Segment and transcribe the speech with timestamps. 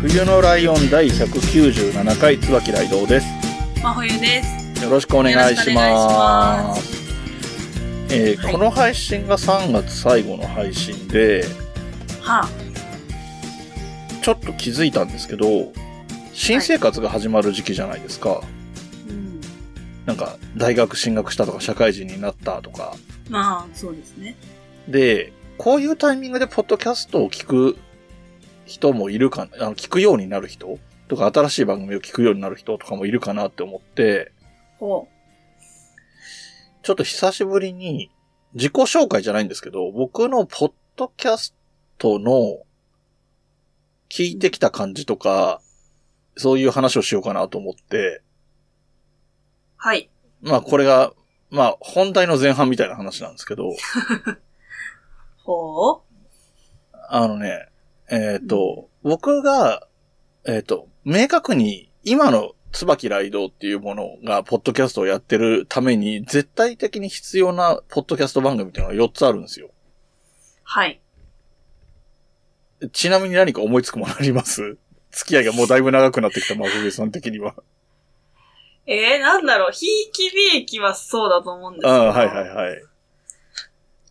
[0.00, 3.26] 冬のライオン第197回椿ライドウです。
[3.82, 4.84] 真冬です。
[4.84, 6.68] よろしくお願いしま。
[6.68, 6.98] ます
[8.10, 11.44] えーはいこの配信が3月最後の配信で、
[12.22, 12.48] はあ、
[14.22, 15.72] ちょっと気づいたんですけど、
[16.32, 18.40] 新生活が始まる時期じゃないですか。
[19.08, 19.40] うん。
[20.06, 22.94] なんか、大学進学したとか、社会人になったとか。
[23.28, 24.36] まあ、そうですね。
[24.86, 27.76] で、こういうタイミングでポッドキャストを聞く
[28.68, 34.30] 人もいるかな、あの聞くようになる人とか、新しい番組を聞くようになる人とかもいるかなって思って、
[34.78, 35.08] ほ
[36.82, 38.10] ちょっと久しぶりに、
[38.54, 41.54] 自己紹介じゃないんですけど、僕のポッドキャス
[41.96, 42.62] トの
[44.10, 45.62] 聞いてきた感じとか、
[46.36, 48.22] そういう話をしようかなと思って、う。
[49.78, 50.10] はい。
[50.42, 51.12] まあこれが、
[51.50, 53.70] まあ本題の前半みたいな話なんですけど、
[55.42, 56.08] ほう。
[57.10, 57.67] あのね、
[58.10, 59.86] えっ、と、僕が、
[60.46, 69.70] えっ、と、明確に今の椿ライドっていうものが、ポッドキャストをやってるために、絶対的に必要なポッドキャスト番組っていうのが4つあるんですよ。
[70.64, 71.00] はい。
[72.92, 74.76] ちなみに何か思いつくものあります？
[75.10, 77.54] 付き合いがもうだいぶ長くなってきた真冬さん的には。
[78.86, 79.72] えー、なんだろう。
[79.72, 81.94] ひいきびいきはそうだと思うんですけど。
[81.94, 82.82] ああ、はいはいはい。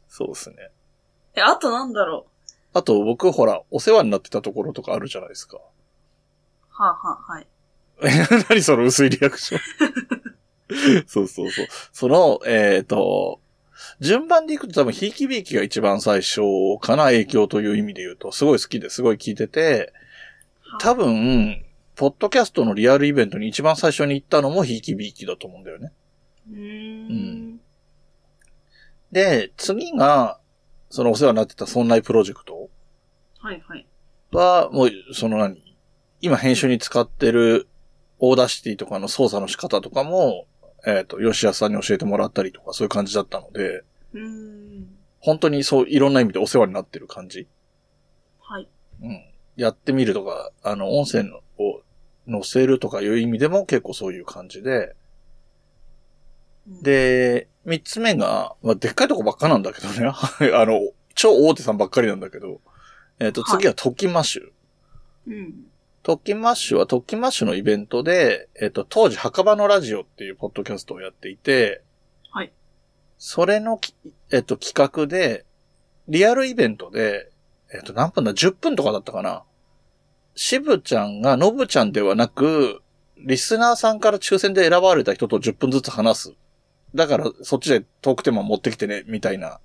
[0.08, 0.56] そうですね。
[1.36, 2.28] え、あとなんだろ
[2.74, 5.58] あと僕ほら、お世話になってたところとかあるじゃないですか。
[5.58, 5.62] う。
[6.70, 7.48] はあ、はあ、はい。
[8.50, 9.62] 何その薄いリアクション。
[11.08, 11.68] そうそうそう。
[11.92, 13.40] その、えっ、と、
[14.00, 16.42] 順番でいくと多分、ひいきびいきが一番最初
[16.82, 19.94] かな、影響という意味で言うと、すごい好きですごい聞いてて、
[20.80, 21.64] 多分、
[21.96, 25.92] ポッドキャストのリアルイベントに一番最初に行ったのもひいきびいきだと思うんだよね。
[26.52, 27.10] うーん。
[27.10, 27.60] うん
[29.12, 30.40] で、次が、
[30.90, 32.70] そのお世話になってたそんないプロジェクト
[33.40, 33.88] はい、はい。
[34.32, 35.62] は、もう、その何
[36.22, 37.68] 今編集に使ってる
[38.20, 40.48] Audacity とかの操作の仕方とかも、
[40.86, 43.84] えっ、と、吉安さんに教えてもらったりとか、そういう感じだったので、
[44.14, 44.88] うーん。
[45.20, 47.48] 本当にそう、いろんな意味でお世話になってる感じ。
[48.42, 48.68] はい。
[49.02, 49.22] うん。
[49.56, 51.24] やってみるとか、あの、音声
[51.58, 51.82] を
[52.30, 54.94] 載せるとかいう意味でも結構そういう感じで、うん、
[56.68, 60.08] で、三つ目が、まあ、でっかいとこばっかなんだけどね。
[60.54, 62.62] あの、超大手さんばっかりなんだけど。
[63.20, 64.50] えっ、と、次はトキマッシュ。
[65.28, 65.68] うん。
[66.04, 71.82] トキマッシュはトキマッシュのイベントで、えっ、と、当時墓場のラジオっていうポッドキャストをやっていて、
[72.32, 72.52] はい。
[73.18, 73.96] それのき、
[74.32, 75.46] えっ、と、企画で、
[76.08, 77.32] リアルイベントで、
[77.74, 79.44] えっ、と、何分だ ?10 分とかだったかな。
[80.36, 82.82] 渋ちゃんが、のぶちゃんではなく、
[83.18, 86.34] リスナーさんから抽選で選ばれた人と10分ずつ話す。
[86.96, 89.60] だから、そっちでトークテーマ持ってきてね、みたいな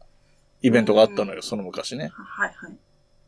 [0.60, 2.10] イベントがあったのよ、その昔ね。
[2.12, 2.76] ははい、はい。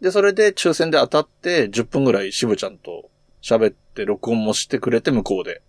[0.00, 3.10] で、それで抽選で当たって、10分ぐらい渋ちゃんと
[3.42, 5.62] 喋って、録音もしてくれて、向こうで。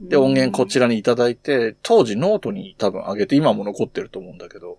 [0.00, 0.86] で、音源こちら。
[0.86, 4.78] らにいただいて、当時ノートに多分上げて、今も残ってると思うんだけど、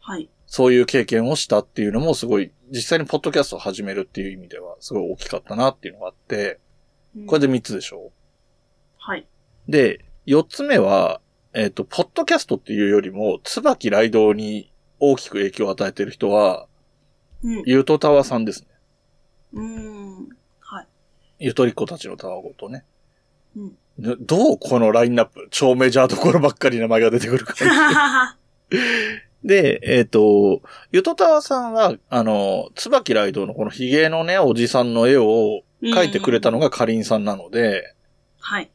[0.00, 0.30] はい。
[0.46, 6.58] そういう経験をしたっていうのもすごい、実際にポッドキャストを始めるっていう意味では、すごい大きかったなっていうのがあって、
[7.26, 8.12] これで3つでしょ？
[8.98, 9.26] はい。
[9.68, 11.20] で、4つ目は、
[11.52, 16.66] えっ、と、ポッドキャストっていうよりも、椿ライドに大きく影響を与えてる人は、
[17.42, 17.62] うん。
[17.66, 18.68] ゆとたわさんですね。
[19.54, 20.28] うーん。
[20.60, 20.86] はい。
[21.38, 22.84] ゆとりっ子たちのたわごとね。
[23.56, 23.76] うん。
[23.98, 27.54] どどうこのラインナップ、超メジャーところばっかり名前が出てくるか。
[29.42, 30.60] で、えっ、と、
[30.92, 37.94] ゆとたわさんは、あの、椿ライドのこのヒゲのね、おじさんの絵を描いてくれたのがかりんさんなので、
[38.38, 38.70] はい。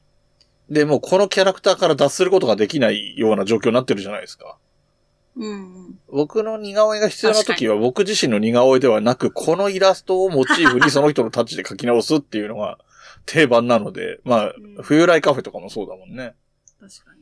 [0.69, 4.57] で、もうこのキャラクターから脱することができないような状況になってるじゃないですか。
[5.37, 5.99] うん。
[6.09, 12.79] 僕の似顔絵が必要な時は僕自身の似顔絵ではなく、このイラストをモチーフにその人のタッチで描き直すっていうのが
[13.25, 16.35] 定番なので、 まあうん、冬来カフェとかもそうだもんね。
[16.79, 17.13] 確か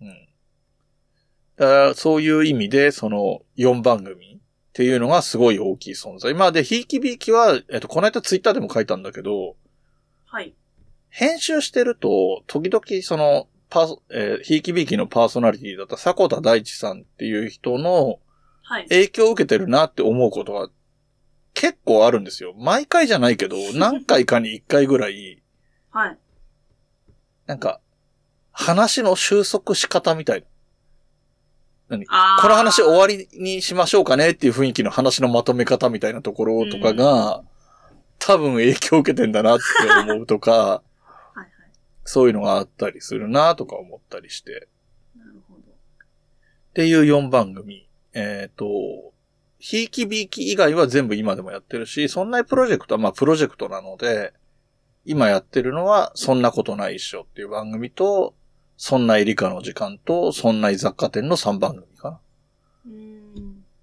[0.00, 0.08] に。
[0.08, 0.28] うん。
[1.56, 4.40] だから、そういう意味で、その、4番組
[4.70, 6.32] っていうのがすごい大きい存在。
[6.34, 9.56] まあ、で、ひいきびいきは、えっと、この間ツイッターでも書いたんだけど、
[10.26, 10.54] はい。
[11.10, 18.18] 編集してると、時々その、パーソ、えーひいきびいきのパーソナリティだった迫田大地さんっていう人の
[18.70, 18.88] はい。
[18.88, 20.68] 影響を受けてるなって思うことが
[21.54, 22.54] 結構あるんですよ。
[22.56, 25.42] 毎回じゃないけど、 何回かに一回ぐらい、
[25.90, 26.18] はい。
[27.46, 27.80] なんか、
[28.52, 30.44] 話の収束し方みたい
[31.88, 31.98] な。
[32.08, 37.42] あーこの話終わりにしましょうかねっていう雰囲気の話のまとめ方みたいなところとかが、
[38.20, 39.64] 多分影響を受けてんだなって
[40.12, 40.82] 思うとか。
[42.04, 44.68] そういうのがあったりするなとか思ったりして。
[45.16, 45.60] なるほど。
[45.60, 45.64] っ
[46.74, 47.88] ていう4番組。
[48.12, 48.66] えっ、と、
[49.58, 54.32] ひいきびいき以外は全部今でもやってるし、そんなプロジェクトはまあプロジェクトなので、
[55.04, 58.34] 今やってるのは、そんなことないっしょっていう番組と、
[58.76, 62.20] そんな理科の時間と、そんな雑貨店の3番組かな。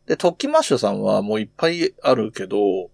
[0.07, 2.89] で、トッキマッシュさんはもういっぱいあるけど、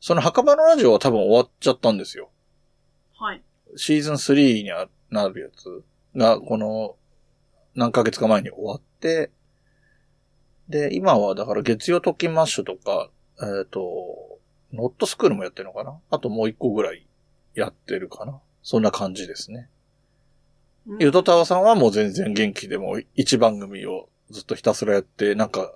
[0.00, 2.30] その墓場のラジオは多分終わっちゃったんですよ。
[3.18, 3.42] はい。
[3.76, 4.70] シーズン3に
[5.10, 5.82] なるやつ
[6.16, 6.96] が、この、
[7.74, 9.30] 何ヶ月か前に終わって、
[10.68, 14.38] で、今はだから月曜トキマッシュとか、えっ、と、
[14.72, 15.98] ノットスクールもやってるのかな？
[16.10, 17.06] あともう一個ぐらい
[17.54, 18.40] やってるかな？
[18.62, 19.68] そんな感じですね。
[20.98, 25.50] ゆとたわさんはもう全然元気でもう一番組をずっとひたすらやって、なん。
[25.50, 25.74] か、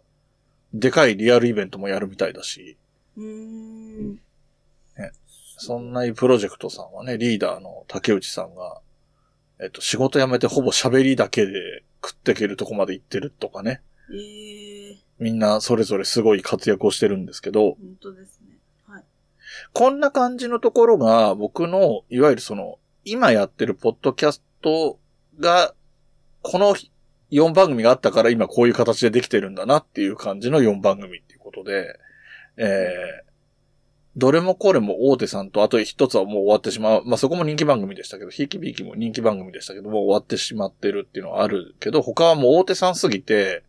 [0.72, 2.76] でかいリアルイベントもやるみたいだし、
[5.64, 8.80] そんなプロジェクトさんはね、リーダーの竹内さんが、
[9.60, 13.80] えっと、仕事辞めてほぼ喋りだけで食っていけるとこまで行ってるとかね。
[14.10, 18.58] えー、みんなそれぞれすごい活躍をしてるんですけど、本当ですね。
[18.86, 19.04] はい。
[19.72, 24.98] こんな感じのところが僕の、いわゆるその、今やってるポッドキャスト
[25.40, 25.74] が、
[26.42, 26.76] この
[27.30, 31.98] 4番組があったから今こういう形でできてるんだなっていう感じの4番組っていうことで、
[32.56, 33.33] えー、
[34.16, 37.02] どれもこれも大手さんと、あと一つはもう終わってしまう。
[37.04, 43.64] まあ、そこも人気番組でしたけど、ひいきびいきも人気番組でしたけども、終わってしまってるっていうのはあるけど、他はもう大手さんすぎて、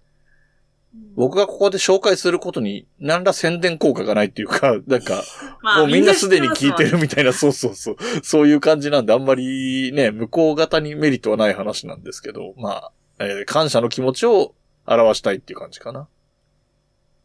[1.15, 5.23] 僕がここで紹介することに何ら宣伝効果がないっていうか、 なんか、
[5.61, 6.91] まもうみんなすでに聞いてる。
[6.91, 7.97] るみたいな、そうそうそう。
[8.23, 14.53] そういう感じなんで、あんまりね、向こう方にメリットはない話なんですけど、まあ、えー感謝の気持ちを
[14.85, 16.07] 表したいっていう感じかな。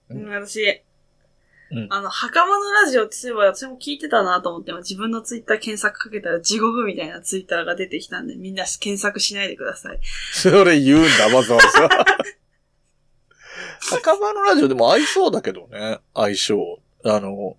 [0.09, 0.83] うん、私、
[1.73, 10.01] うんあの、袴のラジオってそういえば私も聞いてたなと思って、自分のツイッター検索かけたら地獄みたいなツイッターが出てきたんで、みんな検索しないでください。
[10.33, 11.89] それ言うんだ、わざわざ。
[13.81, 16.81] 墓場のラジオでも合いそうだけどね、相性。
[17.05, 17.57] あの、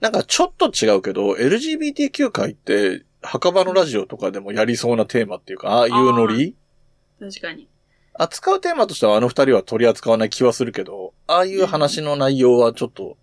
[0.00, 6.54] なんかちょっと違うけど、LGBTQ 会って、墓場のラジオとかでもやりそうなテーマっていうか、ああいうノリ？
[7.18, 7.68] 確かに。
[8.14, 13.16] 扱うテーマとしてはあの二人は取り扱わない気はするけど、ああいう話の内容はちょっと、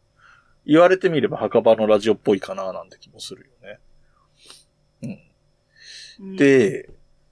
[0.65, 3.79] 言われてみれば墓場のラジオっぽいかななんて気もするよね。
[6.19, 6.89] うん、で、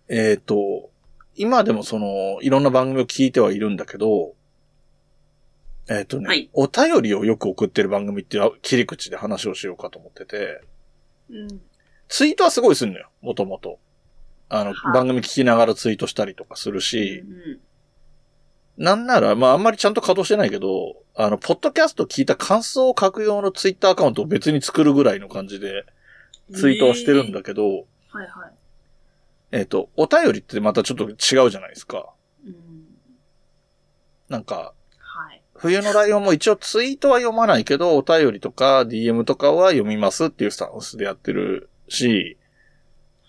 [0.10, 0.92] えっ、と、
[1.36, 4.36] 今でもその、いろんな番組を聞いてはいるんだけど、
[5.90, 10.62] えっ、とね、はいお便りをよく送ってる番組っていう切り口で話をしようかと思ってて、
[11.30, 11.62] うん。
[12.08, 13.80] ツイートはすごいすんのよ、もともと。
[14.50, 17.60] あの、はい番組聞きながらツイートしたりとかするし、うん
[18.78, 25.86] なんなら、まああんまりちゃんと稼働してないけど、あの、ポッドキャスト聞いた感想を書く用のツイッターアカウントを別に作るぐらいの感じで
[26.54, 28.54] ツイートはしてるんだけど、えーはいはい。
[29.52, 32.14] えっ、と、お便りってまたちょっと違うじゃないですか。
[32.46, 32.54] うん。
[34.30, 35.44] なんか、はい。
[35.56, 42.38] 冬のライオンも一応ツイートは読まないけど、お便りとか DM とかは読みますっていうスタンスでやってるし、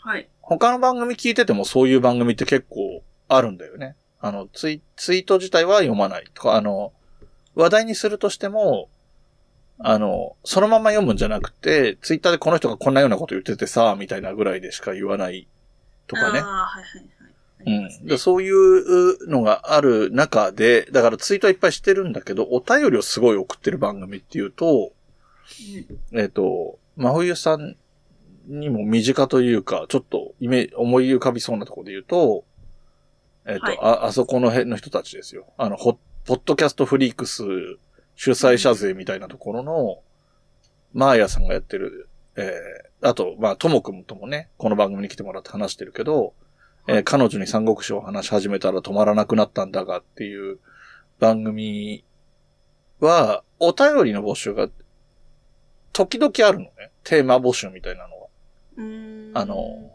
[0.01, 0.29] はい。
[0.41, 3.97] 他の番組聞いててもそういう番組って結構あるんだよね。
[4.25, 6.95] あの、ツイツイート自体は読まないとか、あの、
[7.55, 8.89] 話題にするとしても、
[9.79, 15.47] あの、そのまま読むんじゃなくて、ツイッターでこの人がこんなようなこと言っててさ、みたいなぐらいでしか言わない
[16.07, 16.39] とかね。
[16.39, 17.03] ああ、はいはい
[17.67, 17.91] はい。
[18.07, 18.19] あうん。
[18.19, 24.93] そういうのがある中で、だからツイートはいっぱいしてるんだけど、お便りをすごい送ってる番組っていうと、
[26.15, 27.77] えっ、と、真冬さん
[28.47, 32.45] にも身近というか、ちょっとイメ思い浮かびそうなところで言うと、
[33.47, 35.47] えっ、と、はいあ、あそこの辺の人たちですよ。
[35.57, 37.43] あの、ホポッドキャストフリークス
[38.17, 40.03] 主催者勢みたいなところの、
[40.93, 46.35] マーヤさんがやってる、えー、あと、まあ、ともくんともね、この番組に来てもらって話してるけど、
[46.87, 50.59] えー彼女に三国志を話し始めたら止まらなくなったんだがっていう
[51.19, 52.05] 番組
[53.01, 54.69] は、お便りの募集が、
[55.93, 56.91] 時々あるのね。
[57.05, 58.27] テーマ募集みたいなのが。
[58.79, 59.31] うん。
[59.35, 59.91] あの、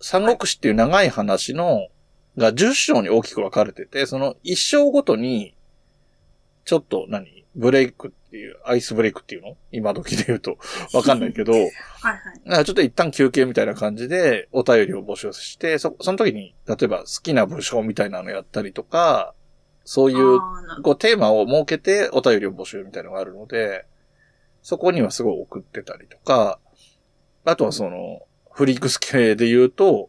[0.00, 1.88] 三国志っていう長い話の、
[2.36, 5.54] が10章に大きく分かれてて、その1章ごとに、
[6.64, 7.42] ちょっと何？
[7.54, 9.56] ブレイクっていう、アイスブレイクっていうの？
[9.72, 10.56] 今時で言うと、
[10.94, 11.70] わかんないけど、 はい
[12.48, 12.64] はい。
[12.64, 19.34] ちょっと一旦休憩みたいな感じでお便りを募集して、そ、その時に、例えば好きな武将みたいなのやったりとか、
[19.84, 20.38] そういう、
[20.82, 23.84] こうテーマを設けてお便りを募集みたいなのがあるので、
[24.62, 26.58] そこにはすごい送ってたりとか、
[27.44, 28.22] あとはその、
[28.52, 30.08] フリークス系で言うと、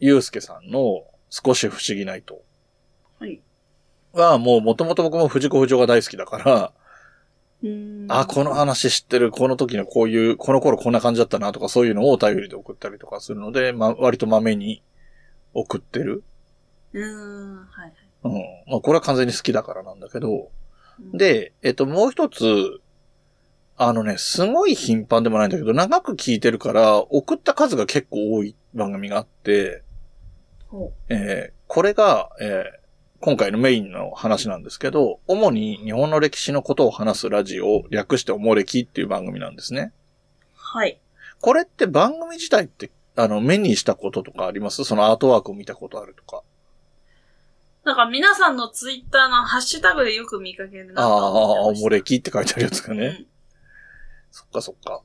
[0.00, 2.42] ゆうすけさんの少し不思議ないと。
[3.18, 3.40] はい。
[4.12, 6.72] はもう元々僕も藤子不二雄が大好きだから、
[7.62, 14.82] うんあ、この話知ってる、この時のこういう、この頃こんな感じだったなとかそういうのをお便りで送ったりとかするので、まあ割とまめに
[15.54, 16.22] 送ってる。
[16.92, 17.92] うーん、はいはい。
[18.24, 18.32] うん。
[18.70, 20.50] まあこれは完全に好きだからなんだけど、
[21.00, 22.80] うん、で、えっと、もう一つ、
[23.76, 29.87] あのね、すごい頻繁でもないんだけど、長く聞いてるから、送った数が結構多い番組があって、ほ
[31.08, 32.78] えーこれが、えー
[33.20, 39.92] 今回のメインの話なんですけど、主に日本の歴史のことを話すラジオ、略しておもれきっていう番組なんですね。
[40.46, 40.54] う。
[40.54, 41.00] はい。
[41.40, 44.84] これって番組自体って、あの、目にしたこととかあります？
[44.84, 46.44] そのアートワークを見たことあるとか。
[47.82, 51.10] なんか皆さんのツイッターのハッシュタグでよく見かけるなああ。
[51.64, 53.26] おもれきって書いてあるやつがね。
[54.30, 55.02] そっかそっか。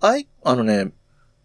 [0.00, 0.92] あい、あのね、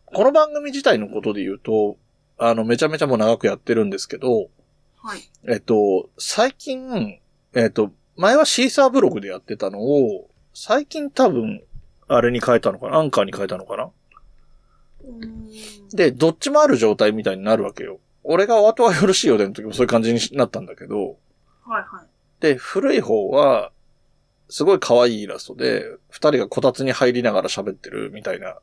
[0.05, 1.97] この番組自体のことで言うと、
[2.37, 4.49] あの、めちゃめちゃもう長くやってるんですけど、
[4.97, 5.29] はい。
[5.47, 7.19] えっと、最近、
[7.53, 11.61] えっと、前はシーサーブログでやってたのを、最近多分、
[12.07, 12.97] あれに変えたのかな？
[12.97, 13.89] アンカーに変えたのかな？
[15.93, 17.99] で、どっちもある状態みたいになるわけよ。
[18.23, 21.17] 俺がお後はよろしいよでの時もそういう感じになったんだけど、
[21.65, 22.41] はいはい。
[22.41, 23.71] で、古い方は、
[24.49, 28.57] すごい可愛いイラストで、二人がこたつに入りながら喋ってるみたいな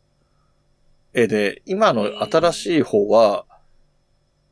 [1.12, 3.44] 絵で、今の新しい方は、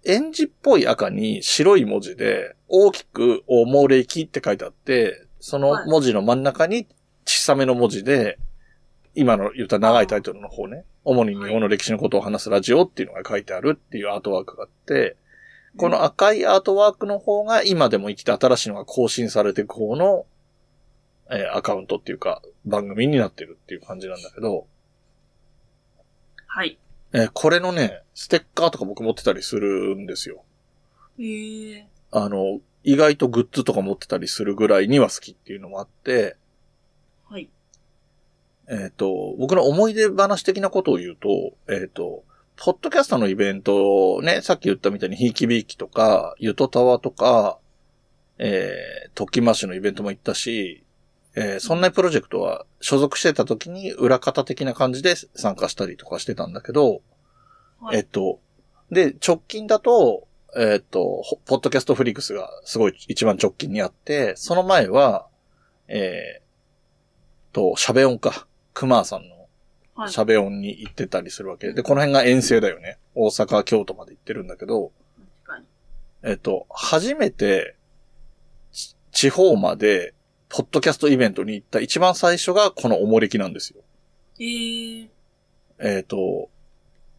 [0.09, 6.89] エンジっぽい赤に白い文字で、大きくおもれきって書いてあって、その文字の真ん中に
[7.27, 8.39] 小さめの文字で、
[9.15, 15.19] 今の言った長いタイトルの方ね、主に日本の歴史のことを話すラジオっていうのが書いてあるっていうアートワークがあって、
[15.77, 20.25] この赤いアートワークの方が今でも生きて新しいのが更新されていく方の、
[21.31, 24.67] えーアカウントっていうか番組になってるっていう感じなんだけど、
[26.47, 26.79] はい。
[27.13, 30.45] えーこれのね、ステッカーとか僕持ってたりするんですよ。
[31.19, 31.87] へえ。
[32.11, 36.37] あの、意外とグッズとか持ってたりするぐらいには好きっていうのもあって、
[37.29, 37.49] はい。
[38.69, 42.25] えっ、と、僕の思い出話的なことを言うと、えっ、と、
[42.57, 47.59] ポッドキャストのイベントね、さっき言ったみたいにひいきびいきとか、ゆとたわとか、
[48.39, 50.85] えー、トキマッシュのイベントも行ったし、
[51.39, 57.01] えーそんないプロジェクトは所属してた時に裏方的な感じで参加したりとかしてたんだけど、
[57.81, 57.99] はい。
[57.99, 58.41] えっと、
[58.91, 60.27] で、直近だと、
[60.57, 65.27] えっと、ほポッドキャストフリックスがすごい一番直近にあって、その前は、
[65.87, 68.47] えー、と、シャベオンか。
[68.75, 69.37] クマーさんの
[69.95, 70.13] はい。
[70.13, 71.73] シャベオンに行ってたりするわけ。
[71.73, 72.99] で、この辺が遠征だよね。
[73.15, 74.93] 大阪、京都まで行ってるんだけど。
[76.23, 77.77] えっと、初めて、
[78.73, 80.15] ち地方まで、
[80.49, 83.83] ポッドキャストイベントに行った一番最初がこのおもれきなんですよ。
[84.39, 85.09] へえ。
[85.79, 86.49] えっ、と、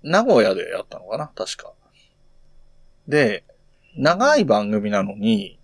[0.04, 1.28] 名古屋でやったのかな？
[1.28, 1.74] 確か。
[3.08, 3.44] で、
[3.96, 5.60] 長い番組なのに、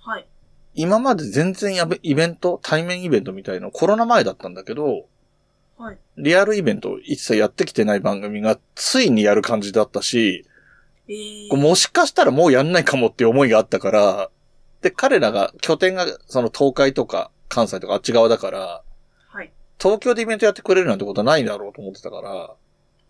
[0.00, 0.26] はい。
[0.74, 5.06] 今まで全然やべイベント、対面イベントみたいのコロナ前だったんだけど、
[5.78, 5.98] はい。
[6.16, 10.46] リアルイベント一切やってきてない番組がついにやる感じだったし、
[11.08, 11.48] へえ。
[11.48, 14.30] こうもしかしたらもうやんないかもっていう思いがあったから、
[14.86, 18.82] で、彼らが拠点がその東海とか関西とかあっち側だから、
[19.26, 19.52] はい。
[19.80, 22.54] 東京でイベントやってくれるなんてことはないだろうと思ってたから、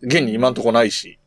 [0.01, 1.19] 現に今んとこないし。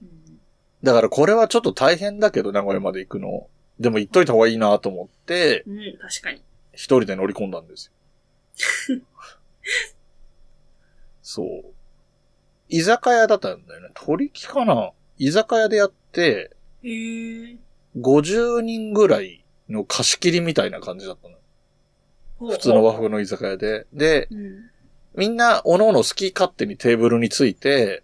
[0.00, 0.38] うん
[0.84, 3.48] だからこれはちょっと大変だけど、名古屋まで行くの。
[3.80, 6.42] でも行っといた方がいいなと思って、うん、確かに。
[6.72, 7.92] 一人で乗り込んだんです
[8.88, 9.00] よ。
[11.22, 11.48] そう。
[12.68, 13.90] 居酒屋だったんだよね。
[13.94, 14.92] 取引かな？
[15.18, 16.50] 居酒屋でやって、
[16.82, 17.56] へえ。
[17.96, 21.34] 50人ぐらいの貸し切りみたいな感じだったの。
[22.50, 23.86] 普通の和風の居酒屋で。
[23.92, 24.70] で、うん。
[25.14, 28.02] みんな、おのおの好き勝手にテーブルについて、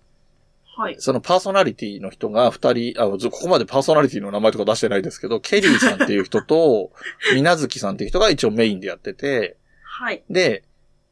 [0.77, 0.97] はい。
[1.01, 6.93] そのパーソナリティの人が二人、あ、ずここまでパーソナリティの名前とか出してないですけど、ケリーさんっていう人と、
[7.35, 10.23] みなずきさんっていう人が一応メインでやってて、はい。
[10.31, 10.63] で、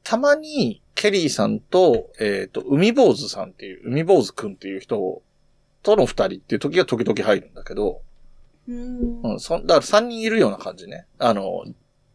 [0.04, 5.20] たまに、ケリーさんと、えっ、と、海坊主さんっていう、海坊主くんっていう人
[5.82, 8.02] との二人っていう時が時々入るんだけど、
[8.68, 9.22] うん。
[9.22, 11.06] うん、そん、だから三人いるような感じね。
[11.18, 11.64] あの、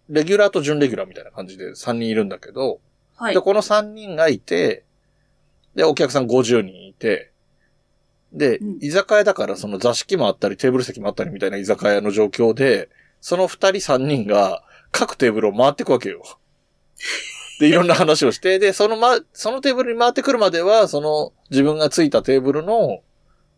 [0.10, 2.80] レギュラーと準レギュラーみたいな感じで三人いるんだけど、
[3.16, 3.42] はいで、。
[3.42, 4.84] この3人がいて、
[5.76, 7.32] で、お客さん50人いて、
[8.34, 12.90] で、うん居酒屋だからその座敷もあったりテーブル席もあったりみたいな居酒屋の状況で、
[13.20, 16.22] その2人3人が各テーブルを回っていくわけよ。
[17.60, 23.02] で、いろんな話をして、で、そのま、そのテーブルに回ってくるまでは、その自分がついたテーブルの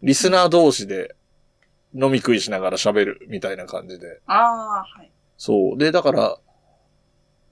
[0.01, 1.15] リスナー同士で
[1.93, 4.21] 飲み食いしながら喋るみたいな感じで。
[4.25, 5.11] ああ、はい。
[5.37, 5.77] そう。
[5.77, 6.37] で、だから、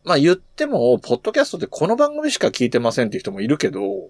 [0.03, 4.09] まあ言っても、ポッドキャストでこの番組しか聞いてませんっていう人もいるけど、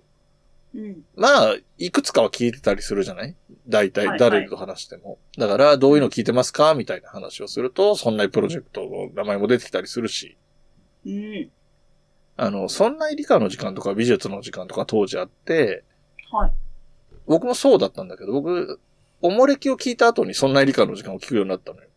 [0.74, 1.04] うん。
[1.18, 3.36] まあ、いくつかは聞いてたりするじゃない？
[3.68, 5.18] 大体、はい誰と話しても。
[5.38, 10.38] だから、どういうの聞いてますかみたいな話をすると、そんなプロジェクトの名前も出てきたりするし、
[11.06, 11.52] うん。
[12.38, 15.84] あの、そんな理科の時間とか美術の時間とか当時あって、
[16.32, 16.52] はい。
[17.28, 18.80] 僕もそうだったんだけど、僕、
[19.22, 21.88] おもれきを聞いた後にそんな理科の時間を聞くようになったのよ。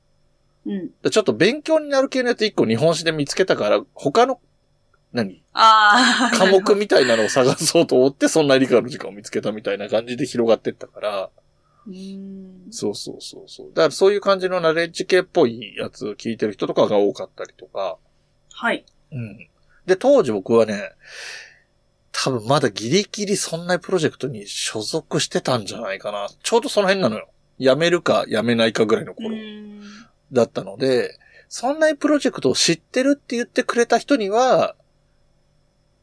[0.67, 0.91] うん。
[1.03, 4.41] でちょっと勉強になる系のやつ一個日本史で見つけたから、他の、
[5.13, 5.43] 何？
[5.53, 6.35] ああ。
[6.37, 11.31] 科目みたいなのを探そうと思って、そんな理科の時間を見つけたみたいな感じで広がってったから、
[11.87, 12.67] うん。
[12.71, 13.69] そうそうそうそう。
[13.69, 17.99] だからそういう感じのナレッジ系っぽいやつ聞いてる人とかが多かったりとか。
[18.53, 18.85] はい。
[19.13, 19.49] うん。
[19.87, 20.91] で、当時僕はね、
[22.17, 26.29] 多分まだギリギリそんなプロジェクトに所属してたんじゃないかな。
[26.43, 27.29] ちょうどその辺なのよ。
[27.59, 29.81] 辞めるか辞めないかぐらいのう頃ん。
[30.33, 31.19] だったので、
[31.49, 34.77] そんなプロジェクトを知ってるって言ってくれた人には、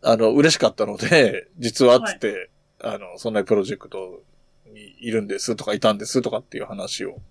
[0.02, 2.50] あの、嬉しかったので、 実はつって、
[2.82, 4.22] あの、そんなプロジェクト
[4.68, 7.22] にいるんですとかいたんですとかっていう話を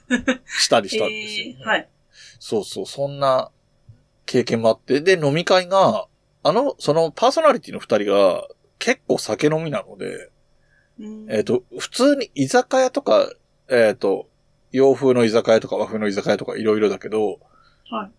[0.58, 1.88] したりしたんですよ、ねえーはい。
[2.38, 3.50] そうそう、そんな
[4.24, 6.06] 経験もあって、で、飲み会が、
[6.44, 8.46] あの、そのパーソナリティの二人が
[8.78, 10.30] 結構酒飲みなので、
[11.00, 13.28] うんえっ、と、普通に居酒屋とか、
[13.68, 14.28] えっ、と、
[14.70, 17.40] 洋風の居酒屋とか和風の居酒屋とかいろいろだけど、
[17.90, 18.10] はい。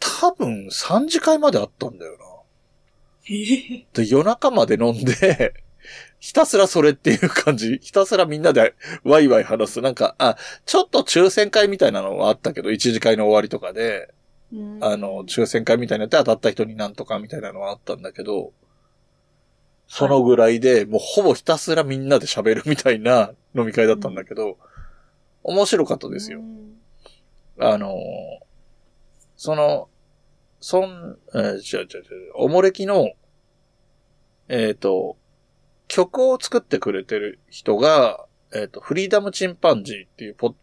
[0.00, 2.24] 多分3次会まであったんだよな。
[3.26, 5.54] えーで、夜中まで飲んで、
[6.18, 7.78] ひたすらそれっていう感じ。
[7.80, 9.80] ひたすらみんなでワイワイ話す。
[9.80, 14.17] なんか、あ、ちょっと抽選会みたいなのはあったけど、一次会の終わりとかで、うん
[14.80, 18.52] あの、抽選会みたいなのやって当たった人になんとかみたいなのはあったんだけど、
[19.88, 24.58] そのぐらいで、もうほぼひたすらみんなで喋るみたいな 飲み会だったんだけど、
[25.42, 26.42] 面白かったですよう。
[26.42, 26.78] ん
[27.58, 28.48] あのー
[29.38, 29.88] その、
[30.60, 33.12] そん、えー、違う違う違う、おもれきの、
[34.48, 35.16] えっ、と、
[35.86, 40.54] 曲を作ってくれてる人が、えっ、と、フリーダムチンパンジーっていうポッ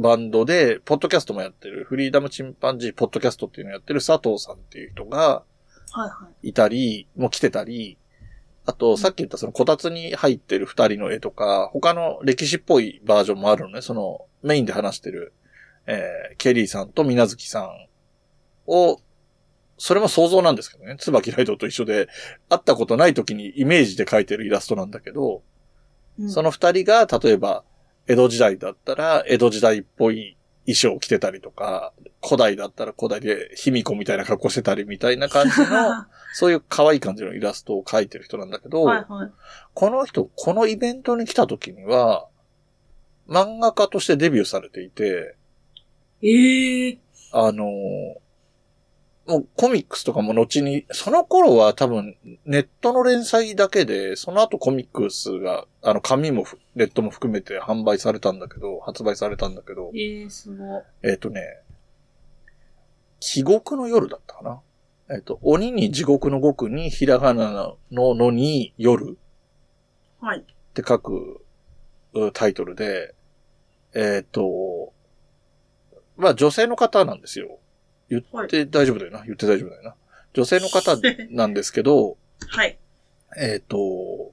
[0.00, 5.44] バンドで、ポッドキャストもやってる、フリーダムチンパンジーポッドキャストっていうのをやってる佐藤さんっていう人が
[5.92, 7.98] はいはいたり、もう来てたり、
[8.66, 13.82] あと、さっき言ったそのこたつに入ってる二人の絵とか、他の歴史っぽいバージョンもあるのね。
[13.82, 15.32] その、メインで話してる、
[15.86, 17.88] えー、ケリーさんと水月さん
[18.66, 19.00] を、
[19.78, 20.96] それも想像なんですけどね。
[20.98, 22.08] 椿ライドと一緒で、
[22.48, 25.42] 会ったことない時にイメージで描いてるイラストなんだけど、
[26.18, 27.64] うんその二人が、例えば、
[28.10, 39.30] 江戸時代だったら、江戸時代っぽい衣装を着てたりとか、古代だったら古代で卑弥呼みたいな格好してたりみたいな感じの、 そういう可愛い感じのイラストを描いてる人なんだけど、はいはい。
[39.74, 42.26] この人、このイベントに来た時には、
[43.28, 45.36] 漫画家としてデビューされていて、
[46.20, 46.98] ええ
[47.30, 48.29] あのー
[49.30, 60.82] もうコミックスとかも後に、その頃は多分ネットの連載だけで、その後コミックスが、あの紙もふネットも含めて販売されたんだけど、発売されたんだけど、ええすごい。
[61.04, 61.42] えっ、とね、
[63.20, 64.60] 地獄の夜だったかな？
[65.14, 69.16] えっ、と、鬼に地獄の獄にひらがなののに夜
[70.20, 70.40] はい。
[70.40, 70.42] っ
[70.74, 71.44] て書く
[72.14, 73.14] うタイトルで、
[73.94, 74.92] えっ、と、
[76.16, 77.58] まあ女性の方なんですよ。
[78.10, 79.24] 言って大丈夫だよな。
[79.24, 79.94] 言って大丈夫だよな。
[80.34, 80.96] 女性の方
[81.30, 82.16] なんですけど、
[82.48, 82.78] はい。
[83.36, 84.32] えっと、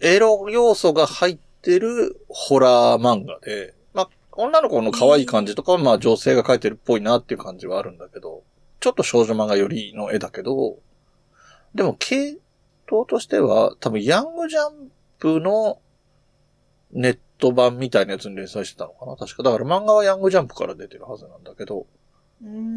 [0.00, 8.44] エロ要素が入ってるホラー漫画で、まあ女の子の可愛い感じとかはまあ女性が描いてるっぽいなっていう感じはあるんだけど、
[8.80, 10.78] ちょっと少女漫画よりの絵だけど、
[11.74, 12.38] でも系
[12.86, 15.80] 統としては多分ヤングジャンプの
[16.92, 19.42] ネット版みたいなやつに連載してたのかな確か。
[19.42, 21.86] だから漫画はヤングジャンプから出てるはずなんだけど、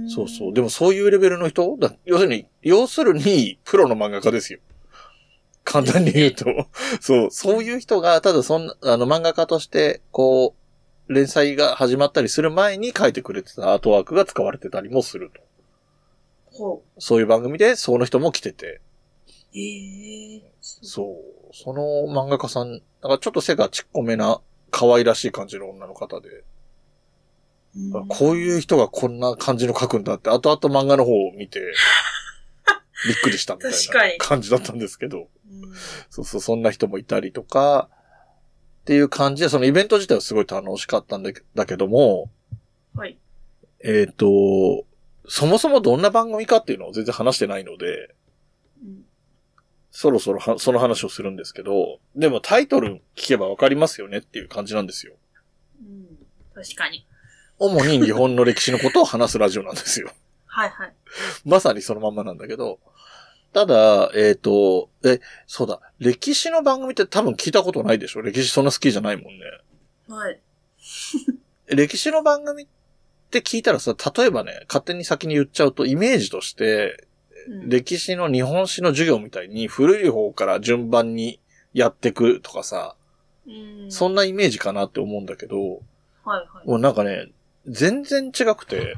[0.08, 0.54] そうそう。
[0.54, 1.78] でもそういうレベルの人？
[1.80, 4.60] だ要するに、要するに、プロの漫画家ですよ。
[5.63, 6.45] 簡単に言うと。
[7.02, 10.56] そう、そういう人が、ただそんな、あの、漫画家として、こ
[11.08, 15.41] う、連載が始まったりする前に書いてくれてたアートワークが使われてたりもすると。
[16.52, 18.82] ほそういう番組で、その人も来てて。
[19.54, 19.60] う。
[19.60, 21.54] ええそう。
[21.54, 24.41] その漫画家さん、なんかちょっと背がちっこめな、
[24.72, 26.43] 可愛らしい感じの女の方で、
[27.75, 31.60] うんこういう人がこんな感じの書くんだって、後々漫画の方を見て、
[33.08, 35.73] びっくりしたみたいな感じだったんですけど、うん
[36.10, 37.89] そうそう、そんな人もいたりとか、
[38.82, 41.32] っていう感じで、そのイベント自体はすごい楽しかったんだ
[41.65, 42.32] けども、
[42.95, 43.17] はい。
[43.84, 44.86] えっ、と、
[45.27, 48.15] そもそもどんな番組かっていうのを全然話してないので、
[48.84, 49.05] うん
[49.91, 55.13] そろそろはその話をするんですけど、でもタイトル聞けばわかりますよねっていう感じなんですよ。
[55.82, 56.05] うん
[56.53, 57.05] 確かに。
[57.60, 60.12] 主に日本の歴史のことを話すラジオなんですよ。
[60.45, 60.93] はいはい。
[61.45, 62.80] まさにそのまんまなんだけど、
[63.54, 68.22] ただ、えっ、と、え、そうだ、歴史の番組って多分聞いたことないでしょ？
[68.22, 69.45] 歴史そんな好きじゃないもんね。
[70.08, 70.39] はい。
[71.76, 72.67] 歴史の番組っ
[73.30, 81.39] て聞いたらさ、例えばね、勝手に先に言っちゃうと、イメージとして、うん歴史の日本史の授業みたいに古い方から順番に
[81.74, 82.95] やってくとかさ、
[83.48, 85.58] うんそんなイメージかなって思うんだけど、
[86.26, 86.67] はいはい。
[86.67, 87.32] もうなんかね、
[87.67, 88.95] 全然違くて、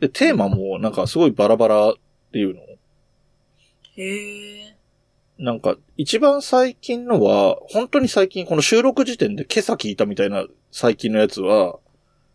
[0.00, 1.94] で、テーマもなんかすごいバラバラっ
[2.32, 2.60] ていうの
[3.96, 4.76] へえ。
[5.38, 11.78] なんか、一番最近のは、本当に最近、この収録時点で今朝聞いたみたいな最近のやつは、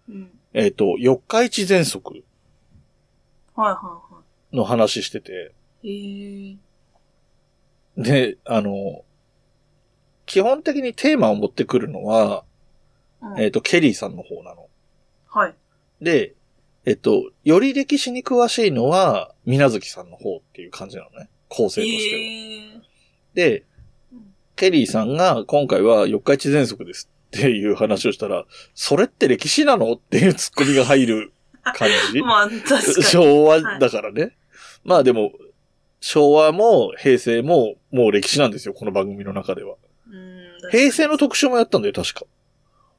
[0.09, 0.31] うん。
[0.53, 2.23] えっ、と、四日市喘息
[3.55, 4.01] はいは
[4.51, 6.49] の話してて、いはい。
[6.49, 6.57] へえ。
[7.97, 9.03] で、あの、
[10.25, 12.43] 基本的にテーマを持ってくるのは、
[13.21, 14.68] うんえっ、と、ケリーさんの方なの。
[15.29, 15.55] はい。
[16.01, 16.35] で、
[16.85, 21.29] えっと、より歴史に詳しいのは、みなずきさんの方っていう感じなのね。
[21.47, 22.21] 構成としては。
[22.21, 22.25] へ
[22.75, 22.81] え。
[23.33, 23.65] で
[24.11, 31.33] うん、ケリーさんが今回は四日市喘息ですっていう話をしたら、それって歴史なのっていうツッコミが入る
[31.75, 33.03] 感じ まあ、確かに。
[33.03, 34.35] 昭和だからね。
[34.83, 35.33] まあでも、
[36.01, 39.75] 昭和も平成ももう歴史なんですよ、この番組の中では。
[40.09, 40.17] う
[40.67, 40.71] ん。
[40.71, 42.25] 平成の特集もやったんだよ、確か。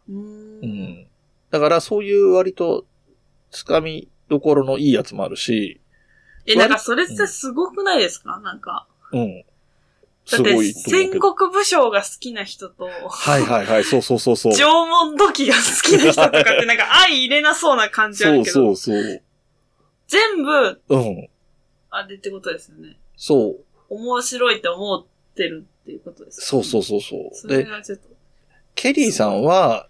[0.08, 0.12] う。
[0.12, 1.09] うんん。
[1.50, 2.86] だからそういう割と、
[3.50, 5.80] つかみどころのいいやつもあるし、
[6.46, 8.40] え、なんかそれってすごくないですか？
[8.40, 8.86] なんか。
[9.12, 9.44] うん。
[10.30, 11.34] だって戦ど。
[11.34, 14.52] 国武将が好きな人と、はいはいはい、そうそうそうそう。
[14.56, 19.22] 縄文土器が好きな人とかってなんか相入れなそうな感じあそうるけど、そうそう。
[20.06, 21.28] 全部、うん。
[21.90, 22.98] あれってことですよね。
[23.16, 23.64] そう。
[23.88, 26.84] 面白いって思ってるっていうことですそうそうう。
[26.84, 27.34] そうそう。
[27.34, 28.08] それで、がちょっと。
[28.74, 29.88] ケリーさんは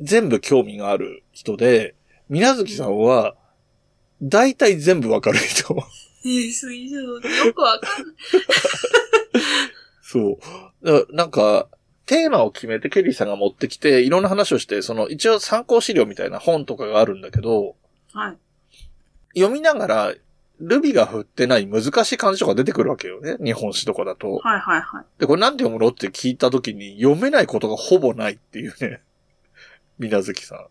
[0.00, 1.94] 全部興味がある人で、
[2.28, 3.34] みなずきさんは
[4.22, 5.76] 大体全部わかる人。
[6.24, 8.14] えー、すぎちょっとよくわかんない。
[10.02, 10.38] そう。
[10.84, 11.68] だなんか、
[12.06, 17.76] テーマを決めてケリーさんが持ってきて、いろんな話をして、その一応参考資料みたいな本とかがあるんだけど、
[18.12, 18.38] はい。
[19.38, 20.14] 読みながら、
[20.58, 23.36] ルビが振ってない難しい漢字とか出てくるわけよね。
[23.42, 24.34] 日本史とかだと。
[24.34, 25.04] はいはいはい。
[25.18, 25.90] で、これなんて読むの？
[25.90, 29.00] って聞いたときに読めないことがほぼないっていうね。
[30.00, 30.66] みなずきさん。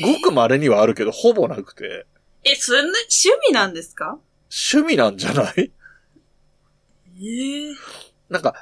[0.00, 2.06] ごく稀にはあるけど、ほぼなくて、
[2.44, 4.18] え、それね、趣味なんですか？
[4.72, 5.72] 趣味なんじゃない？
[7.20, 7.74] ええ
[8.30, 8.54] なんか、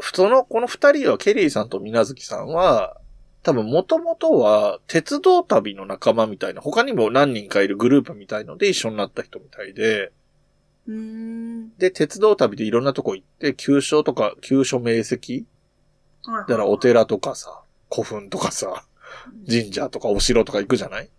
[0.00, 2.96] その、この二人は、ケリーさんとみなずきさんは、
[3.42, 10.12] 多分もともとは、鉄道旅の仲間みたいな、他にも何人かいるグループみたいので一緒になった人みたいで。
[11.78, 15.44] で、鉄道旅でいろんなとこ行って、旧所とか、旧所名跡？
[16.24, 16.48] はい。
[16.48, 18.84] だからお寺とかさ、古墳とかさ、
[19.48, 21.10] 神社とかお城とか行くじゃない？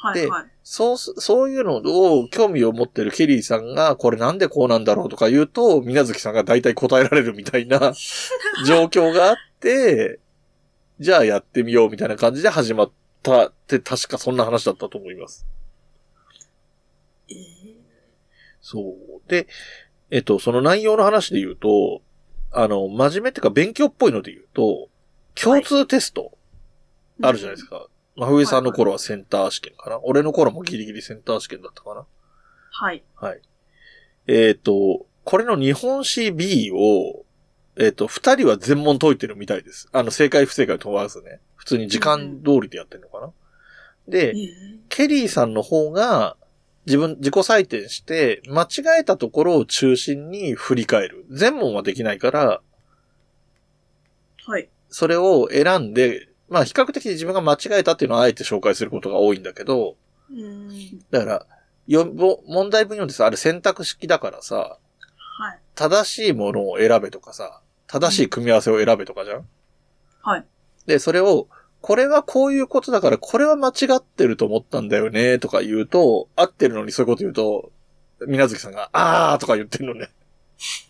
[0.00, 0.46] はいはい。
[0.62, 7.78] そうす、そういうのを興味を持ってるケリーさんが、これなんでこうなんだろうとか言うと、みなずきさんが大体答えられるみたいな
[8.66, 10.20] 状況があって、
[11.00, 12.90] じゃあやってみようみたいな感じで始まっ
[13.22, 15.46] たって確かそんな話だったと思います。
[17.30, 17.36] えー
[18.60, 19.30] そう。
[19.30, 19.46] で、
[20.10, 22.02] えっと、その内容の話で言うと、
[22.52, 24.88] あの、真面目っていうか勉強っぽいので言うと、
[25.34, 26.32] 共通テスト
[27.22, 27.86] あるじゃないですか。
[28.16, 30.00] 真冬さんの頃はセンター試験かな？
[30.02, 32.06] 俺の頃もギリギリセンター試験だったかな？
[32.70, 33.02] はい。
[33.14, 33.40] はい。
[34.26, 37.24] えっ、と、これの日本史 B を、
[37.76, 39.88] えっ、と、二人は全問解いてるみたいです。
[39.92, 41.40] あの、正解不正解問わずね。
[41.56, 43.32] 普通に時間通りでやってるのかな？
[44.08, 46.36] で、えーケリーさんの方が、
[46.86, 51.26] 自分、自己採点して、間違えたところを中心に振り返る。
[51.30, 52.62] 全問はできないから、
[54.46, 54.70] はい。
[54.88, 59.96] それを選んで、まあ比較的自分が間違えたっていうのをあえて紹介することが多いんだけど、
[60.30, 61.04] うーん。
[61.10, 61.46] だから、
[61.86, 64.78] よ、ぼ問題文読んでさ、あれ選択式だからさ、
[65.40, 65.58] はい。
[65.74, 69.48] 正しいものを選べとかさ、正しい組み合わせを選べとかじゃん？
[70.22, 70.44] はい。
[70.86, 71.48] で、それを、
[71.80, 77.70] これはこういうことだから、これは間違ってると思ったんだよね、とか言うと、合ってるのにそういうこと言うと、
[78.26, 80.08] みなずきさんが、あーとか言ってるのね。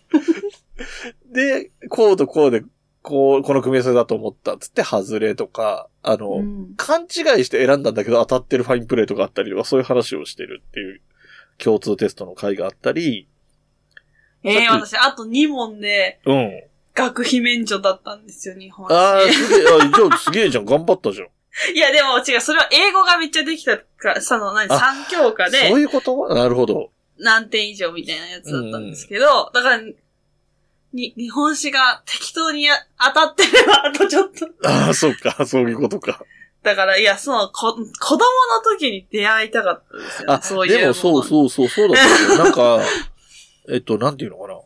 [1.31, 2.63] で、こうとこうで、
[3.01, 11.01] こう、この組み合わせだと思ったっつって外れとか、あの、うん勘違いして選んだんだけど当たってるファインプレーとかあったりとか、そういう話をしてるっていう
[11.57, 13.27] 共通テストの回があったり、
[14.43, 16.63] えー、私、あと2問で、うん。
[16.95, 18.93] 学費免除だったんですよ、日本史。
[18.93, 21.27] あー、すげえ、あ、じゃあすげえじゃん、頑張ったじゃん。
[21.75, 23.85] いや、でも違う、それは英語がめっちゃできたか
[24.15, 26.27] ら、その、何、あ3教科でそういうこと？
[26.33, 26.91] なるほど。
[27.17, 29.81] 何点以上みたいなやつだったんですけど、だから、
[30.93, 34.45] に、日本史が適当にや当たってれば、あとちょっと。
[34.67, 36.23] ああ、そうか、そういうことか。
[36.63, 38.19] だだから、いや、その、こ、子供の
[38.77, 40.33] 時に出会いたかったですよね。
[40.33, 40.77] あ、そういう。
[40.77, 41.23] でもそうう。
[41.23, 42.43] そうそう、そうだったよ。
[42.43, 42.79] なんか、
[43.71, 44.55] えっと、なんていうのかな。
[44.55, 44.65] 好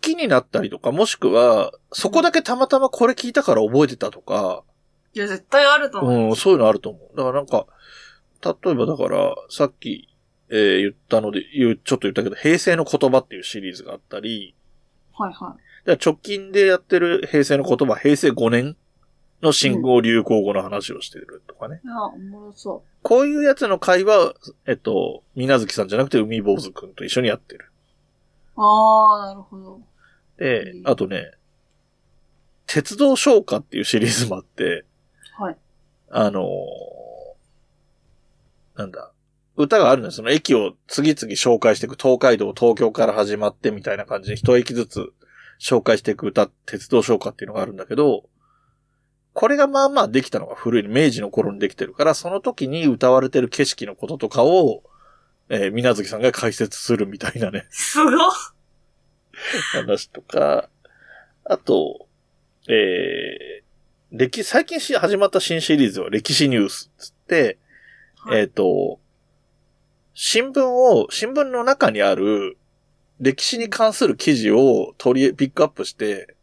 [0.00, 4.62] きになったりとか、もしくは、そこだけたまたまこれ聞いたから覚えてたとか、
[5.14, 6.28] いや、絶対あると思う。
[6.30, 7.16] うん、そういうのあると思う。
[7.16, 7.66] だからなんか、
[8.44, 10.08] 例えばだから、さっき、
[10.50, 14.54] えー言ったので、言う、ちょっと言ったけど、平成の言葉っていうシリーズがあったり、
[15.16, 18.76] はいはで直近でやってる平成の言葉、平成5年
[19.42, 21.76] の新語・流行語の話をしてるとかね。
[21.84, 21.88] い。
[21.88, 24.34] あ、おもろそこういうやつの会話、
[24.66, 27.70] えっと、みなずきさんじゃなくて海坊主くんと一緒にやってる。
[28.56, 28.62] う。
[28.62, 29.80] ああ、なるほど。
[30.38, 31.32] でう、んあとね、
[32.66, 34.84] 鉄道昇華っていうシリーズもあって、
[35.38, 35.56] はい。
[36.10, 36.94] あのー
[38.76, 39.12] なんだ、
[39.56, 40.16] 歌があるんです。
[40.16, 41.96] その駅を次々紹介していく。
[41.96, 45.12] 東海道、東京から始まってみたいな感じで一駅ずつ
[45.60, 48.24] 紹介していく歌、鉄道昇華っていうのがあるんだけど、
[49.32, 54.82] これがまあまあできたのが古い、明治の頃にできてるから、その時に歌われてる景色のこととかを、
[55.48, 57.66] えー、みなずきさんが解説するみたいなね。
[57.70, 58.10] すごっ。
[59.72, 60.68] 話とか、
[61.44, 62.06] あと、
[62.68, 63.64] えー、
[64.12, 67.58] 歴、最近し始まった新シリーズは歴史ニュースっつって、
[68.16, 68.40] はい。
[68.40, 69.00] えっ、と、
[70.14, 72.56] 新聞を、新聞の中にある
[73.20, 76.34] 歴史に関する記事を取り、ピックアップして、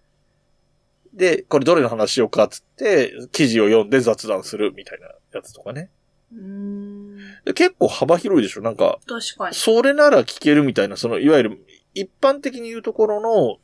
[1.13, 5.89] で、これどれの話しようかっつって、記事を読んで雑談するみたいなやつとかね。
[6.34, 7.17] うーん。
[7.45, 9.55] で結構幅広いでしょなんか、確かに。
[9.55, 13.57] それなら聞けるみたいな、その、いわゆる、一般的に言うところの、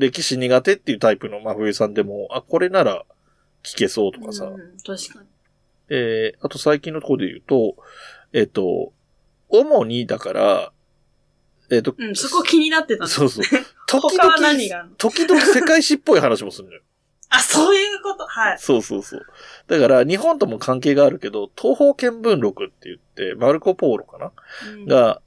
[0.00, 3.04] 歴史苦手っていうタイプの真冬さんでも、あ、これなら
[3.62, 4.46] 聞けそうとかさ。
[4.46, 5.28] うん、確かに。
[5.90, 7.76] えー、あと最近のところで言うと、
[8.32, 8.92] えっ、と、
[9.60, 10.72] 主に、だから、
[11.70, 13.44] えっ、と、うん、そこ気になってたんですそうそう。
[13.86, 14.86] 時他は何が？
[14.98, 16.82] 時々世界史っぽい話もするのよ。
[17.30, 18.26] あ、そういうこと？
[18.26, 18.58] はい。
[18.58, 19.26] そうそうそう。
[19.66, 24.32] だから、日本とも関係があるけど、東方見聞録って言って、マルコ・ポーロかな？
[24.72, 25.20] うん、が、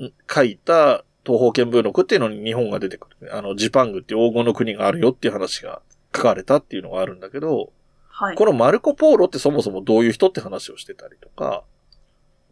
[0.00, 3.36] ん書いた東方見聞録っていうのに日本が出てくる。
[3.36, 5.82] あの、ジパングっていう黄金の国があるよっていう話が
[6.16, 7.72] 書かれたっていうのがあるんだけど、
[8.08, 8.36] はい。
[8.36, 11.64] このマルコ・ポーロってそもそもどういう人って話をしてたりとか、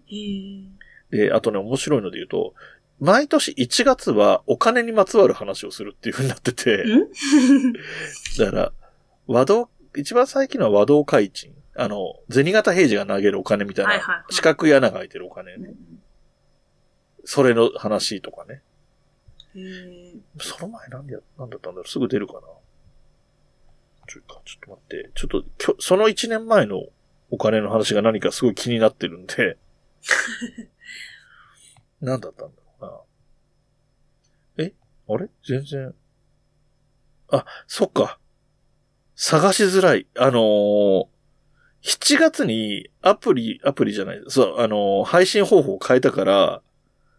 [0.07, 0.80] へー
[1.11, 2.55] で、あとね、面白いので言うと、
[3.01, 7.09] 毎年1月はお金にまつわる話をするっていう風になってて、ん？
[8.39, 8.73] だから、
[9.27, 11.55] 和道、一番最近のは和道開鎮。
[11.77, 15.69] あの、銭形平次が投げるお金みたいな四角い穴が開いてるお金ね。
[15.69, 16.01] うん
[17.25, 18.63] それの話とかね。
[20.41, 22.41] その前なんでや、なんだったんだろうすぐ出るかな
[24.09, 25.11] ちょちょっと待って。
[25.15, 26.85] ちょっと、きょその1年前の
[27.31, 29.57] お金の話が何かすごい気になってるんで。
[32.01, 33.07] 何だったんだろ
[34.57, 34.65] うな。
[34.65, 34.73] え？
[35.09, 35.29] あれ？
[35.47, 35.95] 全然。
[37.31, 38.19] あ、そっか。
[39.15, 40.07] 探しづらい。
[40.19, 41.05] あのー
[41.83, 46.63] 7月にアプリ、アプリじゃない、そう、あのー配信方法を変えたから、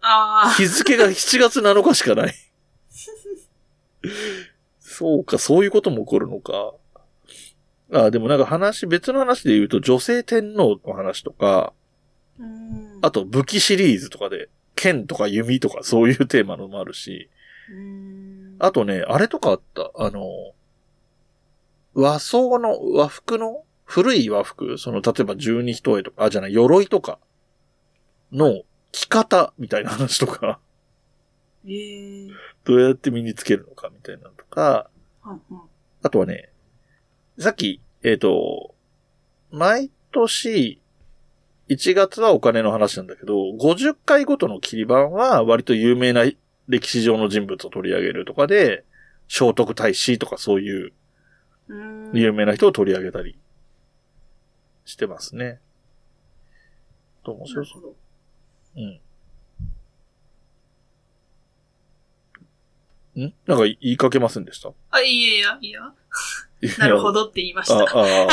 [0.01, 2.33] あ日付が7月7日しかない。
[4.79, 6.73] そうか、そういうことも起こるのか。
[7.91, 11.73] あ、でもなんか話、別の話で言うと、女性天皇の話とか。
[13.01, 14.49] あと武器シリーズとかで、
[14.81, 17.29] 剣とか弓とかそういうテーマのもあるし、
[17.71, 18.55] うん。
[18.57, 19.91] あとね、あれとかあった。
[19.95, 20.23] あの、
[21.93, 27.19] 和装の、和服の、古い和服、その、例えば十二人とか、あ、じゃない、鎧とか
[28.31, 30.59] の着方みたいな話とか、
[31.65, 32.31] えー。
[32.63, 34.89] どうやって身につけるのかみたいなのとか、
[36.01, 36.49] あとはね、
[37.37, 38.73] さっき、えっ、と、
[39.51, 40.80] 毎年、
[41.71, 46.25] 1月はお金の話なんだけど、50回ごとの切り番は割と有名な
[46.67, 48.83] 歴史上の人物を取り上げるとかで、
[49.29, 50.91] 聖徳太子とかそういう
[51.69, 52.11] うん。
[52.13, 53.37] 有名な人を取り上げたり
[54.83, 55.61] してますね。
[57.23, 57.79] と面白そ。
[57.79, 57.95] う。
[58.75, 58.99] うん。
[63.23, 63.33] ん？
[63.47, 64.73] なんか言いかけませんでした？
[64.89, 65.93] あ、いいや、いいや。
[66.79, 67.97] なるほどって言いましあた。
[67.97, 68.27] ああ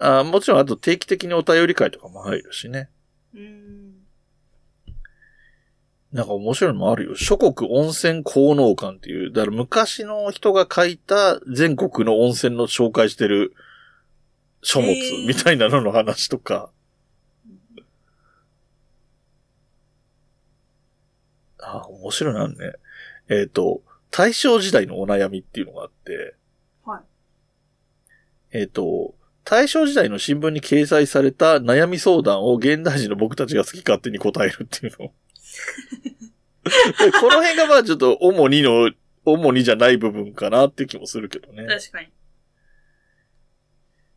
[0.00, 2.88] もちろん、あと定期的にお便り会とかも入るしね。
[3.34, 3.94] うん。
[6.12, 7.16] なんか面白いのもあるよ。
[7.16, 13.54] 諸国温泉効能館っていう、だから昔の人が書いた全国の温泉の紹介してる
[14.62, 14.94] 書物
[15.26, 16.70] みたいなのの話とか。
[21.60, 22.72] ああ、面白いなのね。
[23.28, 26.34] えっ、と、大正時代のお悩みっていうのがあって、
[26.84, 27.02] はい。
[28.52, 29.14] えっ、と、
[29.50, 35.08] 大正時代の新聞に掲載された悩み相談を現代人の僕たちが好き勝手に答えるっていうの。
[37.02, 38.90] でこの辺がまあちょっと主にの、
[39.24, 41.64] 主にじゃない部分かなって気もするけどね。
[41.66, 42.08] 確かに。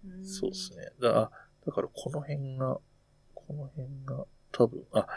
[0.06, 0.76] うんそうです。
[0.76, 0.92] ね。
[1.00, 1.32] だ
[1.66, 2.78] だからこの辺が、
[3.34, 5.08] この辺が多分、あ、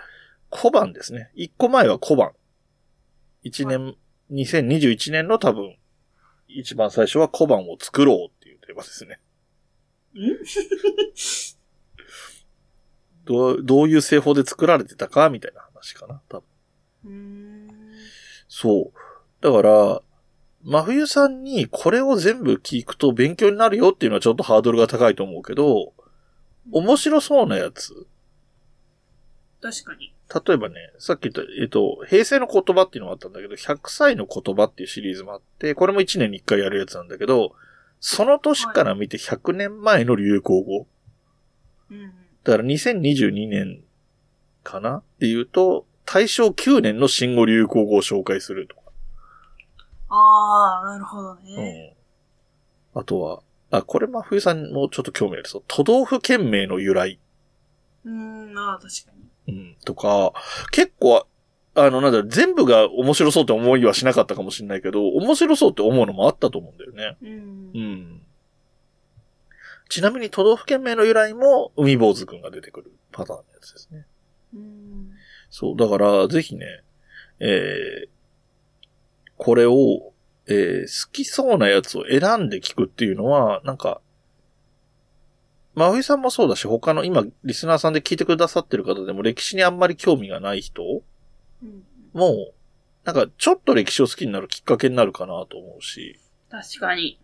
[0.49, 1.33] 小判ですね。
[1.35, 2.35] 一個前は小判。
[3.43, 3.97] 一年、
[4.31, 5.77] 2021年の多分、
[6.47, 9.19] 一番最初は小判を作ろうっていうテーマですね。
[13.25, 16.43] どう、どういう製法で作られてたかみたいな話かな、多
[17.05, 17.69] 分。
[18.49, 18.99] そう。
[19.41, 20.03] だから、
[20.63, 25.93] 真冬さんにこれを全部聞くと勉強になるよっていうのはちょっとハードルが高いと思うけど、
[26.71, 28.07] 面白そうなやつ。
[29.61, 30.15] 確かに。
[30.47, 37.55] 例えばね、さっき言った、えっと、平成の言葉っていうのがあったんだけど、100歳の言葉っていうシリーズもあって、これも1年に1回やるやつなんだけど、
[38.07, 40.87] その年から見て100年前の流行語。
[41.91, 42.13] うんうん。
[42.45, 43.83] だから2022年
[44.63, 48.83] かなっていうと、大正9年の新語・流行語を紹介するとか。
[50.11, 51.95] ああ、なるほどね。
[52.95, 53.01] うん。
[53.01, 55.65] あとは、あ、これ真冬さんもちょっと興味あるそう。
[55.67, 57.19] 都道府県名の由来。
[58.05, 59.13] うーん、ああ、確か
[59.47, 59.55] に。
[59.55, 59.77] うん。
[59.83, 60.35] とか、
[60.73, 61.27] 結構、
[61.77, 67.17] あの、なんだろう、全部が面白そうって思いはしなかったかもしれないけど、面白そうって思うのもあったと思うんだよね。
[67.23, 67.79] うんう。
[67.79, 68.23] ん。
[69.89, 74.07] ちなみに都道府県名の由来も、海坊主くんが出てくるパターンのやつですね。
[74.55, 75.11] うん。
[75.51, 76.83] そう、だから、ぜひね、
[77.41, 78.09] えー、
[79.37, 80.13] これを、
[80.47, 84.01] えー好きそうなやつを選んで聞くっていうのは、なんか、
[85.75, 91.03] 真冬さんもそうだし、他の今、リスナーさんで聞いてくださってる方でも歴史にあんまり興味がない人
[91.65, 91.83] うん。
[92.13, 92.53] も、
[93.05, 96.19] なんか、ちょっと歴史を好きになるきっかけになるかなと思うし、
[96.51, 97.19] 確かに。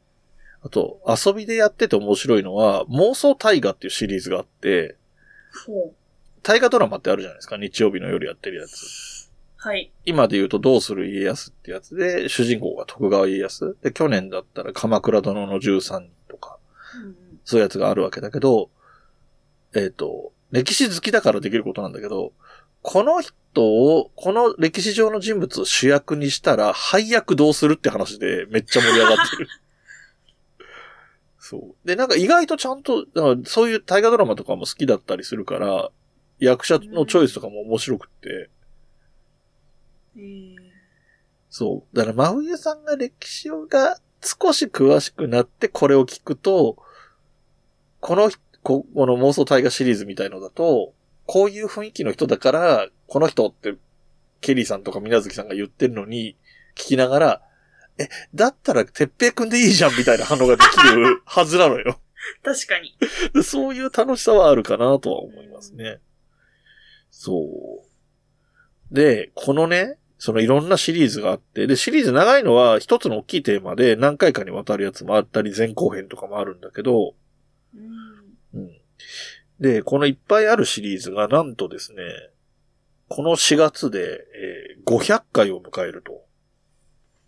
[0.63, 4.97] あと、遊びでやってて面白いのは、妄想大河っていうシリーズがあって。
[6.43, 9.31] 大河ドラマってあるじゃないですか、日曜日の夜やってるやつ。
[9.57, 9.93] はい。
[10.07, 13.77] 今で言うとどうする家康ってやつで、主人公が徳川家康。
[13.83, 16.59] で、去年だったら鎌倉殿の13人とか、
[17.05, 18.71] うんそういうやつがあるわけだけど、
[19.75, 22.33] えっ、と、歴史好きだからできることなんだけど、
[22.83, 23.21] この
[23.53, 29.49] 人を、この歴史上の人物を主役にしたら、配役どうするって話でめっちゃ盛り上がってる。
[31.39, 31.87] そう。
[31.87, 35.91] で、なんか意外とちゃんと、だからそういう大河ドラマとかも好きだったりするから、
[36.39, 38.51] 役者のチョイスとかも面白くって、
[40.17, 40.23] うん。
[40.23, 40.71] えー
[41.51, 41.97] そう。
[41.97, 46.77] だから、真冬さんが歴史が少し詳しくなってこれを聞くと、
[47.99, 48.31] この、
[48.63, 50.95] ここの妄想大河シリーズみたいのだと、
[51.27, 53.75] こういう雰囲気の人だから、この人って、
[54.41, 56.37] ケリーさんとか水月さんが言ってるのに、
[56.77, 57.43] 聞きながら、
[57.99, 62.01] え、だったら、てっぺいくんでいいじゃんみたいな反応ができる はずなのよ。
[62.45, 62.97] 確かに。
[63.35, 65.99] でそういう楽しさはあるかなとは思いますね。
[67.11, 67.85] そ
[68.93, 68.95] う。
[68.95, 77.17] で、このね、そのいろんなシリーズがあって、で、シリーズ長いのは一つの大きいテーマで何回かにわたるやつもあったり、前後編とかもあるんだけど、
[77.75, 77.77] う
[78.57, 78.61] ん。
[78.61, 78.81] うん。
[79.59, 82.05] で、このいっぱいあるシリーズがなんとですね、
[83.11, 84.01] この4月で、
[84.35, 86.25] えー500回を迎えると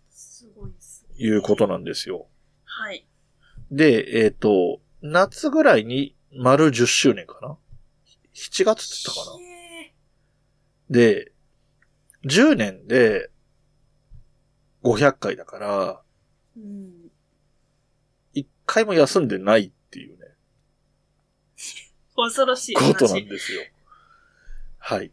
[0.09, 1.05] すごいっす。
[1.15, 2.27] いうことなんですよ。
[2.65, 3.07] はい。
[3.71, 7.57] で、えっ、と、夏ぐらいに丸10周年かな
[8.33, 9.45] ?7 月って言ったかな？
[9.45, 9.93] へ
[10.89, 11.31] で、
[12.25, 13.29] 10年で
[14.83, 17.11] 500回だから、ーうん。
[18.35, 20.25] 1回も休んでないっていうね、
[22.15, 23.25] 恐ろしいことなん話。
[23.27, 23.61] ですよ。
[24.79, 25.11] はい。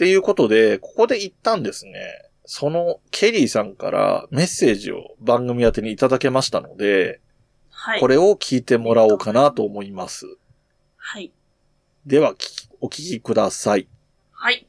[0.00, 1.92] っていうことで、ここで一旦ですね、
[2.46, 7.20] そのケリーさんからメッセージを番組宛てにいただけましたので、
[7.68, 8.00] はい。
[8.00, 10.24] これを聞いてもらおうかなと思います。
[10.96, 11.30] はい。
[12.06, 12.34] では、
[12.80, 13.88] お聞きください。
[14.32, 14.66] はい。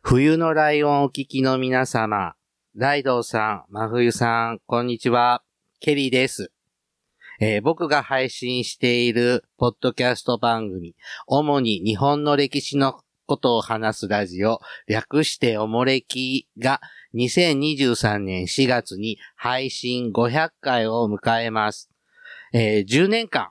[0.00, 2.34] 冬のライオンをお聞きの皆様、
[2.74, 5.42] ライドウさん、真冬さん、こんにちは。
[5.80, 6.50] ケリーです。
[7.38, 10.94] えー僕が配信しているポッドキャスト番組、
[11.26, 16.80] 主に日本の歴史のことを話すラジオ、略しておもれきが
[17.14, 21.90] 2023年4月に配信500回を迎えます。
[22.52, 23.50] えー10年間、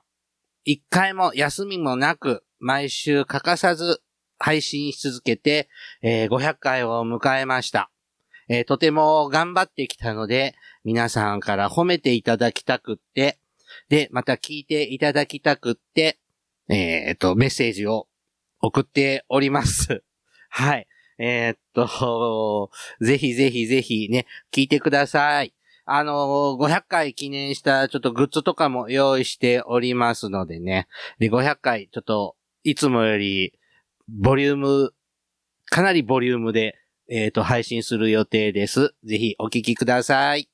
[0.68, 4.02] 1回も休みもなく、毎週欠かさず
[4.38, 5.70] 配信し続けて、
[6.02, 7.90] えー500回を迎えました。
[8.50, 13.40] えーとても頑張ってきたので、皆さんから褒めていただきたくって、
[13.90, 16.20] で、また聞いていただきたくって、
[16.70, 18.08] えーと、メッセージを
[18.64, 20.04] 送っております。
[20.50, 20.88] はい。
[21.20, 25.54] えーっと、 ぜひぜひぜひね、聞いてください。
[25.86, 30.88] あの、500回記念したちょっとグッズとかも用意しておりますのでね。
[31.20, 33.54] で、500回、ちょっと、いつもより、
[34.08, 34.94] ボリューム、
[35.66, 38.96] かなりボリュームで、えっ、と、配信する予定です。
[39.04, 40.50] ぜひお聞きください。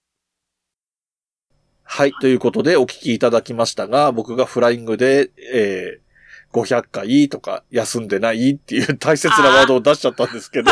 [1.84, 2.14] はい。
[2.14, 6.09] ということでお聞きいただきましたが、僕がフライングで、えー、
[6.52, 10.72] 500回とか休んでないっていう大切なワードを出しちゃったんですけど、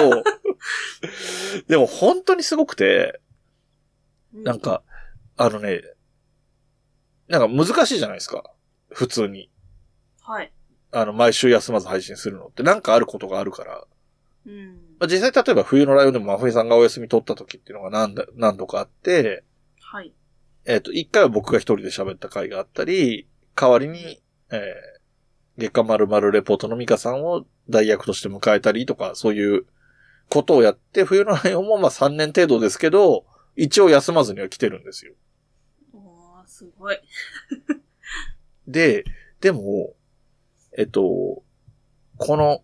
[1.68, 3.20] でも本当にすごくて、
[4.34, 4.84] なんか、
[5.36, 5.82] あのね、
[7.28, 8.52] なんか難しいじゃないですか。
[8.90, 9.50] 普通に。
[10.22, 10.52] はい。
[10.92, 13.86] あの、毎週休まず配信するのってなんかあることがあるから。
[14.46, 14.68] うん。
[15.00, 19.44] まあ、実際例えば冬のライオンでも真冬さんがお休み取った時っていうのが何だ、何度かあって、
[19.82, 20.14] はい。
[20.66, 24.22] えっ、と、一回は僕が一人で喋った回があったり、代わりに、
[24.52, 24.60] えー、
[25.58, 29.66] 月刊〇〇レポートのミカさんを代役として迎えたりとか、そういう
[30.30, 35.14] ことをやって、冬のライオンもまあ3年程度ですけど、一応休まずには来てるんですよ。
[35.94, 37.00] おー、すごい。
[38.68, 39.04] で、
[39.42, 39.94] でも、
[40.78, 41.44] えっと、
[42.18, 42.62] この、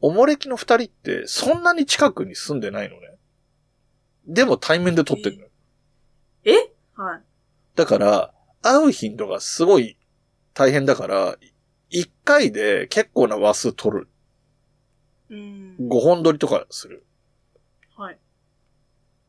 [0.00, 3.16] おもれきの二人ってそんなに近くに住んでないのね。
[4.26, 5.48] でも対面で撮ってるのよ。
[6.44, 6.52] え？
[6.94, 7.22] はい。
[7.74, 9.96] だから、会う頻度がすごい
[10.54, 11.36] 大変だから、
[11.90, 14.08] 一回で結構な話数撮る。
[15.30, 15.76] うん。
[15.80, 17.04] 5本撮りとかする。
[17.96, 18.18] はい。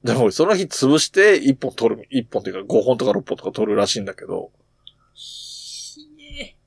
[0.03, 4.51] でも、その日潰して1本撮る、1本っていうか5本とか6本とか撮るらしいんだけど、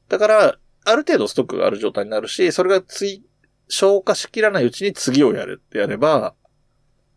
[0.09, 3.25] だから、ある程度ストックがある状態になるし、それがつい、
[3.69, 6.35] 消化しきらないうちに次をやるってやれば、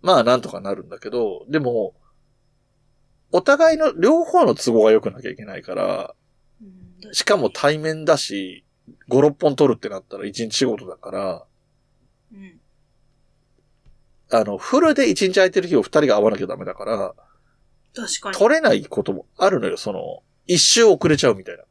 [0.03, 1.95] まあなんとかなるんだけど、でも、
[3.31, 6.22] お互いの両方の都合が良くなきゃいけないから、うん
[7.11, 8.63] しかも対面だし、
[9.09, 11.45] 5、6本取るってなったら1日仕事だから、
[12.33, 12.59] うん。
[14.31, 17.13] あの、フルで1日空いてる日を2人が会わなきゃダメだから、
[17.95, 18.35] 確かに。
[18.35, 21.63] 取れないこともあるのよ、その、一周遅れちゃうみたいな。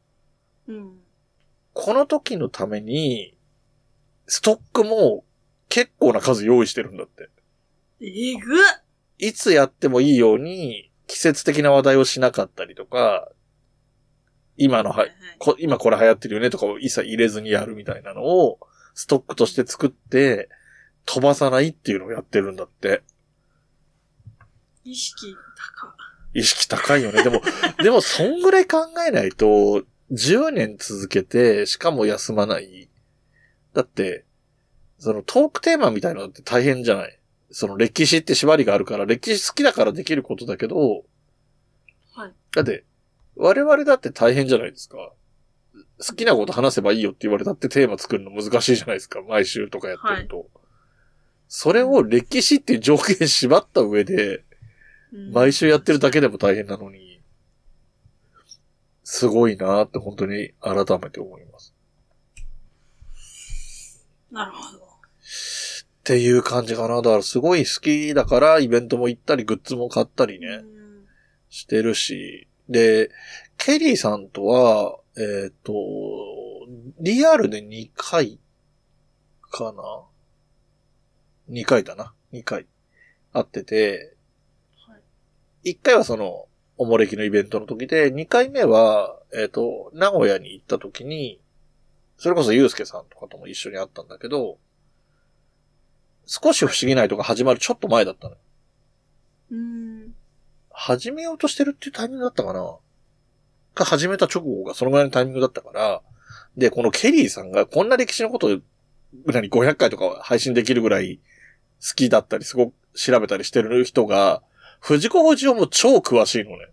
[0.69, 0.99] うん。
[1.73, 3.37] この時のために、
[4.27, 5.25] ストックも
[5.69, 7.29] 結構な数用意してるんだって。
[8.01, 8.63] えぐっ
[9.17, 13.31] いつやってもいいように、季節的な話題をしなかったりとか、
[14.57, 15.05] 今のは、
[15.39, 18.59] こ今これ流行ってるよねとかを一切入れずにやるみたいなのを、
[18.93, 20.49] ストックとして作って、
[21.05, 23.01] 飛ばさないっていうのをやってるんだって。
[24.83, 25.35] 意識
[25.79, 25.93] 高。
[26.33, 27.23] 意識高いよね。
[27.23, 27.41] でも、
[27.83, 32.89] でもそんぐらい考えないと、10年続けて、しかも休まない。
[33.73, 34.25] だって、
[34.99, 37.19] そのトークテーマみたいなのって大変じゃない？
[37.51, 41.03] その歴史って縛りがあるから、歴史好きだからできることだけど、
[42.13, 42.33] はい。
[42.55, 42.83] だって、
[43.35, 45.11] 我々だって大変じゃないですか。
[45.99, 49.21] 好きなこと話せばいいよって言われたってテーマ作るの難しいじゃないですか。
[49.21, 50.47] 毎週とかやってると。
[51.47, 54.43] それを歴史っていう条件縛った上で、うん
[55.31, 57.21] 毎週やってるだけでも大変なのに、
[59.03, 61.75] すごいなって本当に改めて思います。
[64.31, 64.79] なるほど。
[64.79, 66.95] っていう感じかな。
[66.95, 70.73] だからすごい好きだからイベントも行ったりグッズも買ったりね、うん
[71.49, 72.47] してるし。
[72.69, 73.09] で、
[73.57, 75.73] ケリーさんとは、えっ、と、
[76.99, 78.39] リアルで2回
[79.41, 80.03] かな
[81.49, 82.13] ?2 回だな。
[82.31, 82.65] 2回
[83.33, 84.15] 会ってて、
[84.87, 84.95] は
[85.63, 85.71] い。
[85.71, 86.47] 1回はその、
[86.77, 91.39] おもれきのイベントの時で、2回目は、えっ、と、名古屋に行った時に、
[92.17, 94.57] それこそゆうすけさんとかとも一緒に会ったんだけど、
[96.25, 98.39] 少し不思議ないとか始まるちょっと前だったのよ。
[99.51, 99.92] うん。
[100.73, 102.75] 始めようとしてるっていうタイミングだったかな？
[103.73, 106.01] か始めた直後がそのぐらいのタイミングだったから、
[106.57, 108.59] で、このケリーさんがこんな歴史のことを、
[109.25, 111.19] 何、500回とか配信できるぐらい
[111.81, 114.43] 好きだったり、すごく調べたりしてる人が、
[114.79, 116.67] 藤子不二雄も超詳しいのね。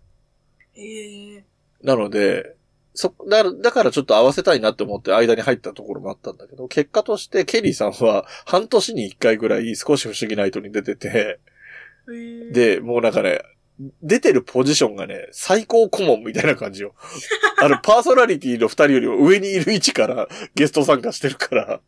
[0.75, 1.43] ええ
[1.83, 2.55] なので、
[2.93, 11.39] そ、だから、だからちょっと合わせたいなって思って間に入ったところもあったんだけど、結果としてケリーさんは半年に一回ぐらい少し不思議ナイトに出てて、
[12.11, 13.41] ええで、もうなんかね、
[14.03, 16.93] 出てるポジションがね、最高顧問みたいな感じよ。
[17.61, 21.81] あの、パーソナリティの二人よりも上にいる位置からゲスト参加してるから、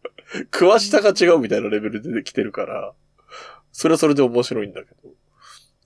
[0.51, 2.93] 詳しさが違うみたいなレベルで出てきてるから、
[3.71, 5.09] それはそれで面白いんだけど。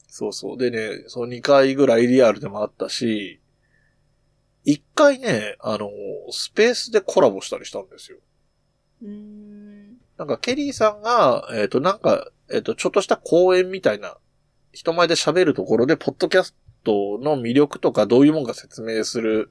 [0.08, 0.58] そうそう。
[0.58, 3.40] でね、その2回ぐらいリアルでもあったし、
[4.66, 5.90] 1回ね、あの、
[6.32, 8.18] スペースでコラボしたりしたんですよ。
[9.04, 9.98] うん。
[10.18, 14.18] なんかケリーさんが、えっ、と、なんか、えっ、と、ちょっとした講演みたいな、
[14.72, 19.50] 人前で喋るところで、ポッドキャストの魅力とかどういうもんか説明する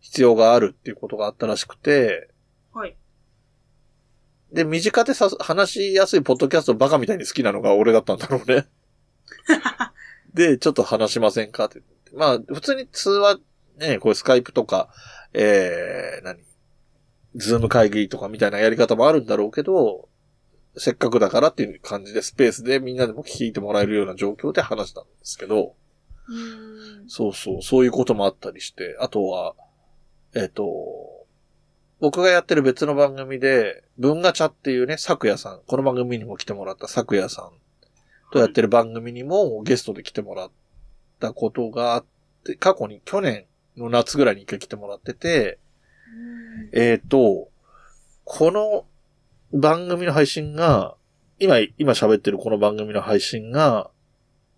[0.00, 2.28] 必要があるっていうことがあったらしくて、
[2.72, 2.96] はい。
[4.52, 8.66] で、身近でさ、話しやすいポッドキャストバカみたいに好きなのが俺だったんだろうね。
[10.34, 11.82] で、ちょっと話しませんかって。
[12.12, 13.40] まあ、普通に通話、
[13.78, 14.88] ね、こうスカイプとか、
[15.32, 16.38] えー、何？
[17.34, 20.08] ズーム会議とかみたいなやり方もあるんだろうけど、
[20.76, 25.74] せっかくだからっていう感じでスペースでみんなでも聞いてもらえるような状況で話したんですけど、
[26.28, 27.08] うん。
[27.08, 29.54] そうそう、そういうこともあったりして、あとは、
[30.34, 30.64] えっ、と、
[32.00, 37.52] 僕がやってる別の番組で、文ガチャっていうね、咲夜さん、この番組にも来てもらった咲夜さん
[38.32, 40.50] とやってる番組にもゲストで来てもらっ
[41.20, 42.04] たことがあっ
[42.44, 43.46] て、過去に去年
[43.76, 45.58] の夏ぐらいに一回来てもらってて、
[46.72, 47.48] えっ、と、
[48.24, 48.86] この
[49.52, 50.96] 番組の配信が、
[51.38, 53.90] 今、今喋ってるこの番組の配信が、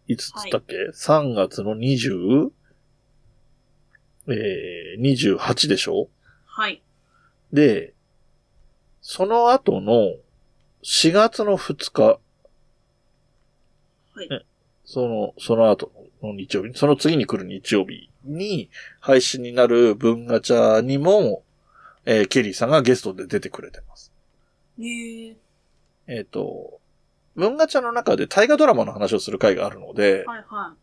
[0.06, 2.50] いつっつったっけ、?3 月の 20?
[4.28, 6.08] えー、28でしょ？
[6.46, 6.82] はい。
[7.52, 7.94] で、
[9.00, 10.14] その後の
[10.82, 12.18] 4月の2日、は
[14.22, 14.44] いえ
[14.84, 18.70] その、その後の日曜日、その次に来る日曜日に
[19.00, 21.42] 配信になる文ガチャにも、
[22.04, 24.12] えーケリーさんがゲストで出てくれてます。
[24.80, 25.36] へえ。
[26.08, 26.80] えっ、と、
[27.34, 30.74] 文ガチャの中で大河ドラマの話をする回があるので、はいは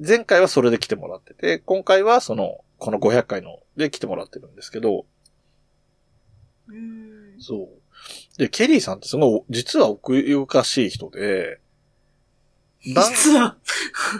[0.00, 5.04] 前回はそれで来てもらってて、今回はその、この500回ので来てもらってるんですけど、
[6.70, 6.72] い。
[6.72, 7.40] うん。
[7.40, 7.68] そ
[8.36, 8.38] う。
[8.38, 11.60] で、ケリーさんってすごい、実は奥ゆかしい人で、
[12.94, 13.56] 番実は。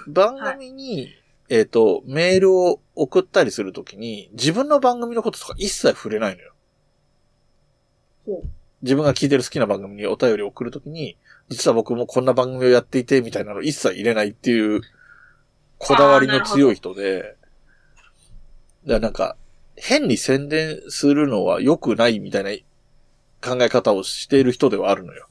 [0.06, 1.08] 番組に、
[1.48, 6.52] えっ、と、メールを送ったりするときに、自分の番組のこととか一切触れないのよ。
[8.26, 8.48] ほう。
[8.82, 11.16] 自分が聞いてる好きな番組にお便りを送るときに、
[11.48, 14.80] 実は僕もこんな番組をやっていて、みたいなの一切入れないっていう、
[15.78, 17.36] こだわりの強い人で、
[18.84, 19.36] だからなんか、
[19.76, 22.50] 変に宣伝するのは良くないみたいな
[23.40, 25.26] 考え方をしている人ではあるのよ。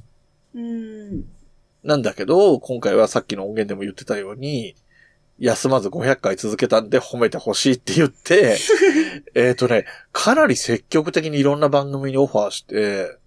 [0.55, 1.25] うん。
[1.83, 4.75] なんだけど、今回はさっきの音源でも言ってたように、
[5.39, 8.57] 休まず500回続けたんで褒めてほしいって言って、
[9.33, 13.17] えっとね、かなり積極的にいろんな番組にオファーして、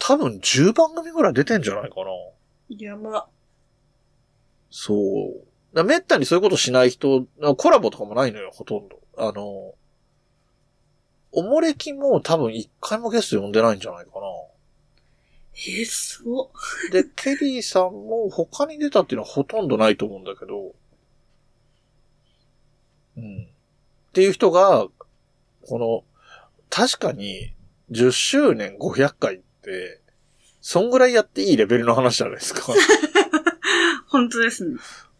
[0.00, 2.10] 多分10番組ぐらい出てんじゃないかな。
[2.76, 3.28] やば。
[4.70, 5.46] そう。
[5.74, 7.26] だめったにそういうことしない人、
[7.56, 8.98] コラボとかもないのよ、ほとんど。
[9.16, 9.74] あの、
[11.32, 14.26] おもれきも多分一回もゲスト呼んでないんじゃないかな。
[15.68, 16.50] え、そ
[16.88, 16.92] う。
[16.92, 20.74] で、ケリーさんも他に出たっていうのはほとんどないと思うんだけど、
[23.16, 23.44] うん。
[23.44, 24.88] っていう人が、
[25.68, 26.04] この、
[26.70, 27.52] 確かに
[27.90, 29.49] 10周年500回って、
[30.60, 32.62] そんぐらいやっていいレベルの話じゃないですか。
[34.08, 34.76] 本当ですね。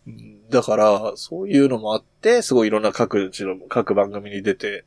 [0.07, 4.85] うんだから、そういうのもあって、すごいいろんな各地の、各番組に出て、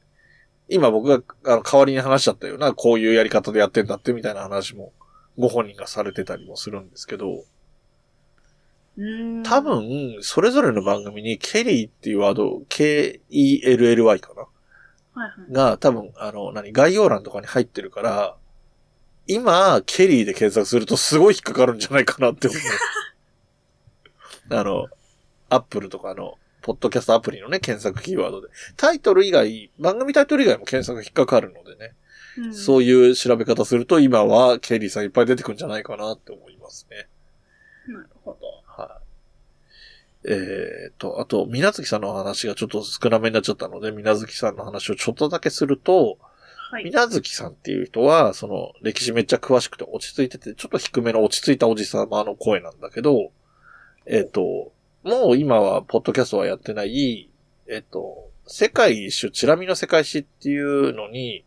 [0.67, 4.91] 今僕があの代わりに話しちゃったような、こういうやり方でやってんだってみたいな話も、
[5.37, 7.45] ご本人がされてたりもするんですけど、
[8.97, 9.43] うん。
[9.43, 9.61] 多。
[9.61, 14.41] 分、それぞれの番組にケリーっていうワード、K-E-L-L-Y かな？
[14.41, 15.53] はいはい。
[15.53, 18.37] が、多分、あの、何、概要欄とかに入ってるから、
[19.27, 22.59] 今、ケリーで検索するとすごい引っかかるんじゃないかなって思う。
[24.55, 24.87] あの、
[25.49, 28.47] アップルとかの、ポッドキャストアプリのね、検索キーワードで。
[28.77, 31.93] タイトル以外、番組タイトル以外も検索引っかかるのでね。
[32.37, 37.07] うんそういう調べ方すると、今はケリーさんいっぱい出てくるんじゃないかなって思いますね。
[37.87, 38.47] なるほど。
[38.65, 39.01] は
[40.25, 40.29] い。
[40.29, 46.17] えー、と、あと、みなずきさんの話がちょっと少なめになっちゃったので、みなずきさんの話をちょっとだけすると、
[46.73, 46.85] はい。
[46.85, 53.29] みなずきさんっていう人は、その、歴史めっちゃ詳しくて落ち着いてて、ちょっと低めの落ち着いたおじさまの声なんだけど、
[54.07, 54.71] えっ、と、
[55.03, 57.29] もう今は、ポッドキャストはやってない、
[57.67, 61.45] えっ、と、世界一周、チラ見の世界史っていうのに、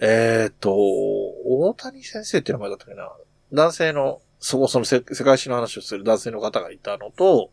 [0.00, 3.10] えっ、と、大谷先生っていう名前だったっけな
[3.52, 7.50] 男性の、そこその世世界史の話をする男性の方がいたのと、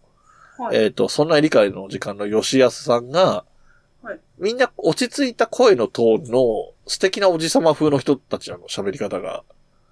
[0.60, 0.78] はい。
[0.78, 3.51] えっ、と、そんな理解の時間の吉安さんが、はい
[4.42, 9.44] みんな落ち着いた声のトーンの素敵なおじさま風の人たちなの、喋り方が。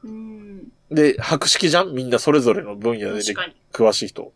[0.03, 0.71] うん。
[0.89, 1.93] で、白色じゃん？
[1.93, 3.55] みんなそれぞれの分野で、確かに。
[3.71, 4.33] 詳しい人。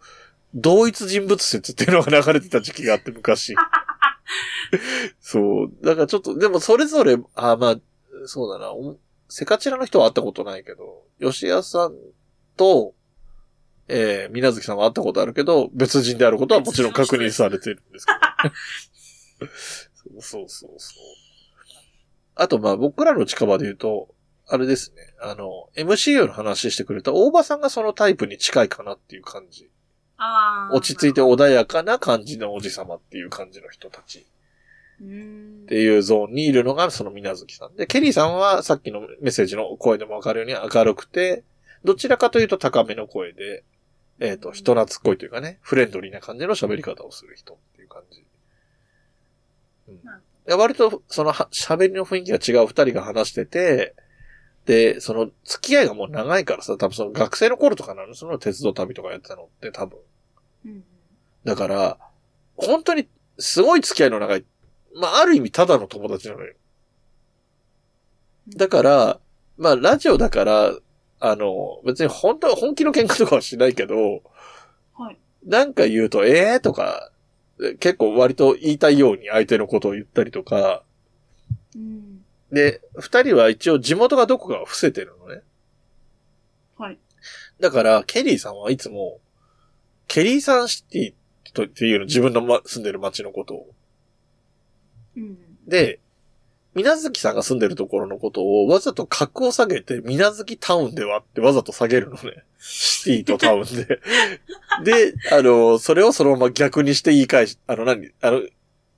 [0.53, 3.55] 同一人物説っていうのが流れてた時期があって、昔。
[5.19, 5.71] そう。
[5.83, 7.75] だからちょっと、でもそれぞれ、あ、まあ、
[8.25, 8.71] そうだな。
[8.71, 8.97] お
[9.29, 11.95] セカチラの人は会ったことないけど、吉安さん
[12.55, 12.93] と、
[13.87, 18.11] えー、みなずきさんは会ったことあるけど、別人であることはもちろん確認されてるんですけ
[18.51, 18.53] ど。
[20.03, 21.03] そうそうそうそう。
[22.35, 24.13] あと、まあ僕らの近場で言うと、
[24.47, 25.01] あれですね。
[25.21, 29.69] あの、MCU の話してくれた大場さんがそのタイプに近いかなっていう感じ。
[30.17, 30.75] ああ。
[30.75, 34.25] 落ち着いて穏やかな感じのおじさまっていう感じの人たち
[35.01, 35.65] うんっ。
[35.67, 41.43] ていうゾーンにいるのがそのみなずきさんで、ケリーさんはさっきのメッセージの声でもわかるように明るくて、
[41.83, 43.63] どちらかというと高めの声で、
[44.19, 48.25] えっ、と、人懐っこいというかね、フレンドリーな感じの喋り方をする人っていう感じ。
[50.03, 53.95] うん割と、そのは喋りの雰囲気が違う二人が話してて、
[54.65, 59.99] で、その付き合いがもう長いからさ、多分その学生の頃とかなの、その鉄道旅とかやってたのって多分。
[60.65, 60.83] うん。
[61.45, 61.97] だから、
[62.55, 64.45] 本当にすごい付き合いの長い、
[64.95, 66.53] まあ、ある意味ただの友達なのよ。
[68.49, 69.19] だから、
[69.57, 70.73] まあ、ラジオだから、
[71.19, 74.23] あの、別に本当は本気の喧嘩とかはしないけど、
[74.93, 75.17] はい。
[75.45, 77.12] なんか言うと、ええー、とか、
[77.79, 80.83] 結構割と言いたいように相手のことを言ったりとか、
[81.75, 82.23] うん。
[82.51, 85.41] で、二人は一応地元がどこかは伏せてるのね。
[86.77, 86.97] はい。
[87.59, 89.19] だから、ケリーさんはいつも、
[90.07, 93.69] ケリーさんシティとっていうの自分の、ま、住んでる町のことを。
[95.15, 95.37] うん。
[95.67, 95.99] で、
[96.75, 102.43] 水月さんが住んでるところのことをわざと格を下げて、水月タウンではってわざと下げるのね。
[102.59, 103.99] シティとタウンで。
[104.83, 108.41] で、あの、それをそのまま逆にして言い返し、あの、何、あの、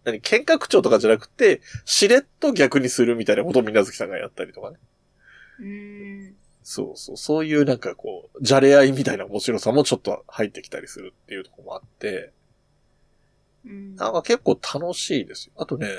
[0.05, 4.77] 何、喧嘩口調とかじゃなくて、しれっと逆にするみたいなことを水月さんがやったりとかね。
[5.59, 6.35] うん。
[6.63, 12.31] そうそう、そういうなんかこう、じゃれ合いみたいな面白さもちょっと入ってきたりするっていうところもあって、
[13.65, 13.95] うん。
[13.95, 15.53] なんか結構楽しいですよ。
[15.57, 15.89] あとね、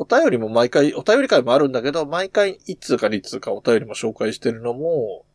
[0.00, 5.26] お便りも毎回、お便り会もあるんだけど、毎回一通か二通かお便りも紹介してるのも、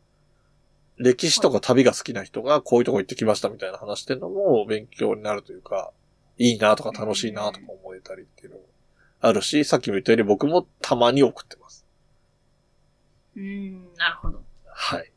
[0.96, 5.92] 歴史とか旅が好きな人がこういうとこ行ってきましたみたいな話してるのも勉強になるというか、
[6.36, 8.62] いいなとか楽しいなとか思えたりっていうのも
[9.20, 11.86] あるし、さっきも言ったように僕もたまに送ってます。
[13.36, 13.94] うん。
[13.94, 14.42] なるほど。
[14.64, 15.12] はい。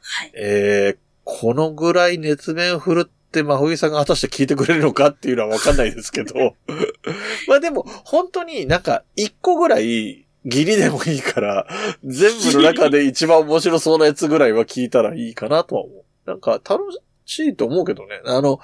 [0.00, 0.32] はい。
[0.34, 6.54] えー、このぐらい熱弁振るって真冬さんが果たして聞いてくれるのかっていうのはわかんないですけど。
[7.48, 11.66] まあでも、本当になんか一個ぐらいギリでもいいから、
[12.04, 16.04] 全部の中で一番面白そうなやつぐらいは聞いたらいいかなとは思う。
[16.26, 16.84] なんか楽
[17.24, 18.20] しいと思うけどね。
[18.24, 18.60] あの、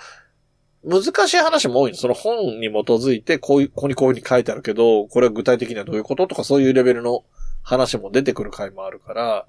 [0.84, 1.96] 難しい話も多いの。
[1.96, 7.24] その本に基づいて、こういう、ここにこういうふうに書いてあるけど、これは具体的にはどういうこととかそういうレベルの
[7.62, 9.46] 話も出てくる回もあるから、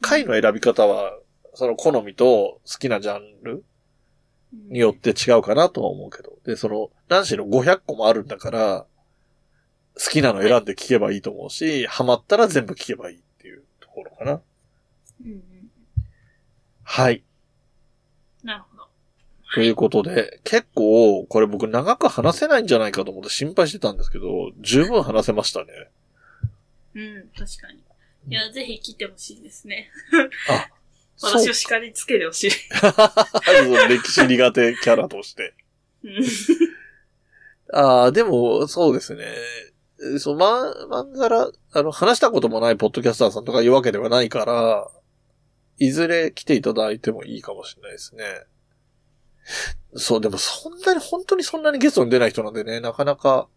[0.00, 1.18] 回の選び方は、
[1.54, 3.64] その好みと好きなジャンル
[4.70, 6.38] によって違うかなとは思うけど。
[6.44, 8.86] で、その、何しろ500個もあるんだから、
[9.96, 14.40] 好きなの選んで聞けばいいと思うし、ハマったら全部聞けばいいっていうところかな。
[15.24, 15.42] うんうん。
[16.82, 17.22] はい。
[18.42, 18.88] なるほど。
[19.54, 25.66] ということで、結構、これ僕長く話せないんじゃないかと思って心配してたんですけど、十分話せましたね。
[26.94, 27.80] うん、確かに。
[28.28, 29.90] いや、ぜひ来てほしいですね。
[30.48, 30.68] あ、
[31.20, 32.50] 私を叱りつけてほしい。
[33.88, 35.54] 歴史苦手キャラとして。
[36.02, 36.14] うん
[37.72, 39.24] ああ、でも、そうですね。
[40.18, 44.88] そう、ま、まんざら、あの、話したこともないポッドキャスターさんとかいうわけではないから、
[45.78, 48.24] いずれ来ていただいてもいいかもしれないですね。
[49.96, 53.48] そう、でもそんなに、本当にそんなにゲストに出ない人なんでね、なかなか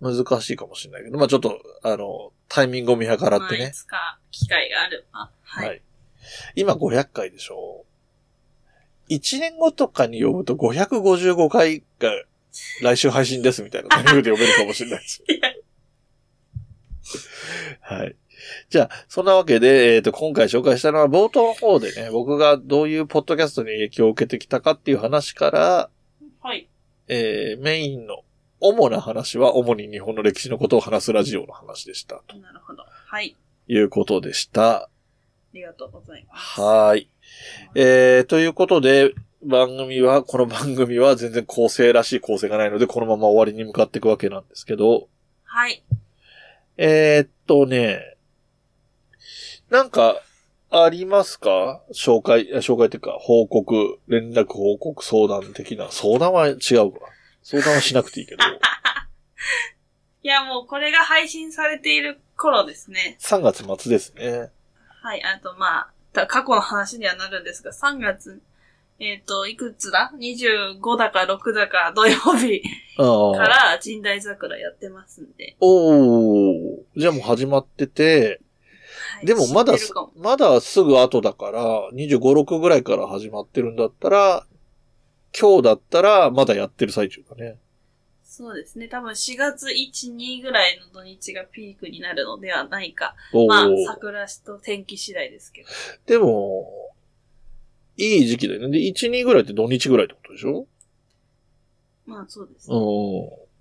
[0.00, 3.72] 難しいかもしれないけど、まあちょっと、あの、タイミングを見計らってまあいね。
[3.72, 5.30] つか機会があれば。
[5.42, 5.68] はい。
[5.68, 5.82] はい。
[6.54, 7.84] 今500回でしょ
[9.08, 12.10] ?1 年後とかに呼ぶと555回が
[12.82, 15.22] 来週配信ですみたいなタイミングで呼べるかもしれないです。
[17.80, 18.16] はい。
[18.68, 25.90] じゃあ、そんなわけで、えっ、と、今回紹介したのは冒頭の方でね、僕がどういうポッドキャストに影響を受けてきたかっていう話から、
[26.42, 26.68] はい。
[27.08, 28.24] えー、メインの
[28.60, 32.22] 主な話は主に日本の歴史のことを話すラジオの話でした。
[32.26, 32.82] となるほど。
[32.84, 33.36] はい。
[33.68, 34.88] いうことでした。
[35.56, 36.60] ありがとうございます。
[36.60, 37.10] はーい。
[37.74, 45.08] えー、ということで、番組は、この番組は全然構成らしい構成がないので、このまま終わりに向かっていくわけなんですけど、
[45.44, 45.82] はい。
[46.76, 48.16] えー、っとね、
[49.70, 50.20] なんか、
[50.68, 51.80] ありますか？
[51.94, 55.88] 紹介、あ紹介っていうか、報告、連絡報告、相談的な。
[55.90, 56.98] 相談は違うわ。
[57.42, 58.44] 相談はしなくていいけど、
[60.22, 63.16] いや、もうこれが配信されている頃ですね。
[63.20, 64.50] 3月末ですね。
[65.06, 65.22] はい。
[65.22, 68.42] あと、まあ、た過去の話にはなるんですが、3月、
[68.98, 72.60] えっ、と、いくつだ ?25 だか6だか土曜日。
[72.96, 73.04] か
[73.46, 75.54] ら神代桜やってますんで。
[75.60, 76.78] おー。
[76.96, 78.40] じゃあもう始まってて、
[79.14, 84.44] はいでもまだも、まだすぐ後だから、25、6ぐらいから始まってるんだったら、
[85.38, 87.58] 今日だったらまだやってる最中だね。
[88.28, 88.88] そうですね。
[88.88, 93.14] 多分4月1、2ぐらいの土日がピークになるのではないか。
[93.48, 95.68] まあ、桜しと天気次第ですけど。
[96.06, 96.92] でも、
[97.96, 98.80] いい時期だよね。
[98.80, 100.66] で、1、2ぐらいって土日ぐらいってことでしょ？
[102.04, 102.76] まあ、そうですね。
[102.76, 102.82] うん。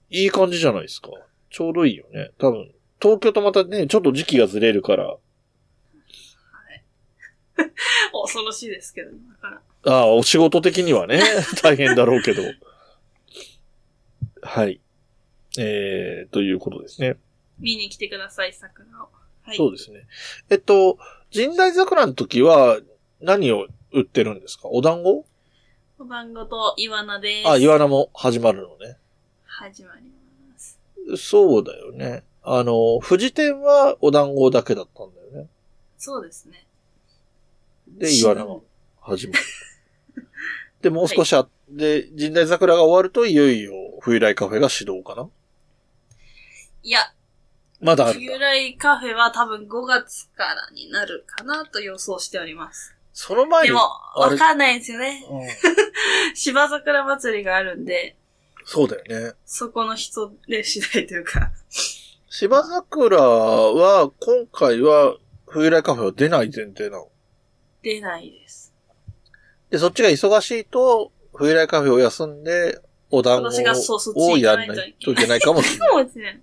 [0.09, 1.09] いい感じじゃないですか。
[1.51, 2.31] ちょうどいいよね。
[2.39, 5.15] 多分、東京とまたね、ちょっと時期がずれるから、
[8.11, 9.93] 恐ろしいですけど、だから。
[9.93, 11.21] ああ、お仕事的にはね、
[11.63, 12.41] 大変だろうけど。
[14.45, 14.79] はい。
[15.57, 17.17] えー、ということですね。
[17.59, 19.09] 見に来てください、桜を。
[19.41, 19.57] はい。
[19.57, 20.07] そうですね。
[20.49, 20.99] えっと、
[21.33, 22.79] 神代桜の時は
[23.21, 24.67] 何を売ってるんですか？
[24.69, 25.25] お団子？
[25.97, 27.49] お団子とイワナです。
[27.49, 28.97] あ、イワナも始まるのね。
[29.45, 30.11] 始まり
[30.51, 30.79] ます。
[31.17, 32.23] そうだよね。
[32.43, 35.49] あの、富士店はお団子だけだったんだよね。
[35.97, 36.67] そうですね。
[37.87, 38.57] で、イワナが
[39.01, 39.39] 始まる。
[40.81, 43.73] で、もう少しあ、で、神代桜が終わると、いよいよ
[44.05, 45.27] 冬来カフェが始動かな？
[46.83, 46.99] いや、
[47.81, 48.37] まだある冬。
[48.37, 52.95] 来カフェは多分5月からになるかなと予想しております。
[53.13, 53.79] その前に、でも、
[54.15, 55.25] わかんないんですよね。
[55.27, 55.47] うん
[56.35, 58.15] 芝桜祭りがあるんで、
[58.63, 59.33] そうだよね。
[59.43, 61.51] そこの人で次第というか。
[62.29, 67.09] 芝桜は、今回は、冬来カフェは出ない前提なの？
[67.81, 68.71] 出ないです。
[69.71, 72.79] で、そっちが忙しいと、冬来カフェを休んで、
[73.11, 75.89] お団子をやらないとといけないかもしれない。
[75.89, 76.41] かもしれない。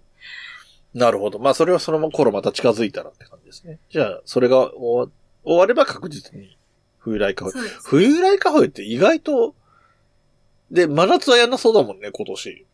[0.94, 1.38] なるほど。
[1.38, 3.78] まあ、それはその頃また近づいたらって感じですね。
[3.90, 5.12] じゃあ、それが終わ
[5.44, 6.56] 終われば確実に、
[6.98, 7.52] 冬来カフェ。
[7.54, 7.78] そうです。
[7.84, 9.54] 冬来カフェって意外と、
[10.70, 12.66] で、真夏はやんなそうだもんね、今年。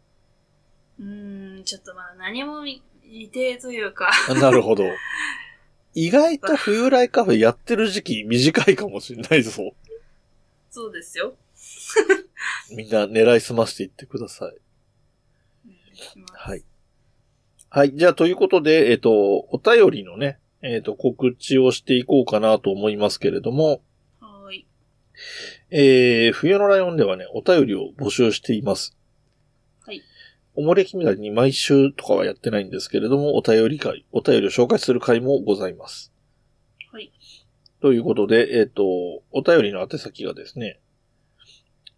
[1.00, 4.10] うーん、ちょっとまだ何も未定というか。
[4.28, 4.84] あなるほど。
[5.94, 9.74] 意外と冬来カフェやってる時期短いかもしれないぞ。
[10.70, 11.34] そうですよ。
[12.74, 14.56] みんな狙いすましていってください。
[16.32, 16.64] はい。
[17.70, 17.94] はい。
[17.94, 23.82] じゃあ、ということで、えっ、と、お便りのね、えっ、と、告知をしていこうかなと思いますけれども、
[24.20, 24.66] はーい。
[25.70, 28.96] えー、冬のライオンではね、お便りを募集しています。
[29.84, 30.02] はい。
[30.54, 36.12] おもれきみたいに毎週とかはやってないんですけれども、お便り会、お便りを紹介する会もございます。
[36.90, 37.12] はい。
[37.82, 38.84] ということで、えっ、と、
[39.30, 40.80] お便りの宛先がですね、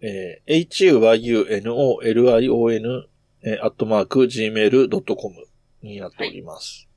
[0.03, 3.07] えー、huyunolion、
[3.43, 5.47] えー、アットマーク、gmail.com
[5.83, 6.87] になっております。
[6.87, 6.91] はい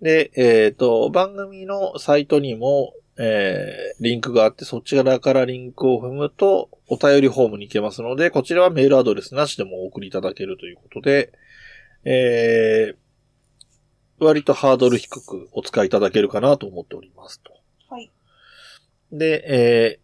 [0.00, 11.32] で、えっ、と、番組のサイトにも、えー、リンクがあって、そちらからリンクを踏むと、お便りフォームに行けますので、こちらはメールアドレスなしでもお送りいただけるということで、
[12.04, 17.52] えー、割とハードル低くお使いいただけるかなと思っておりますと。
[17.90, 18.10] はい。
[19.12, 20.03] で、えー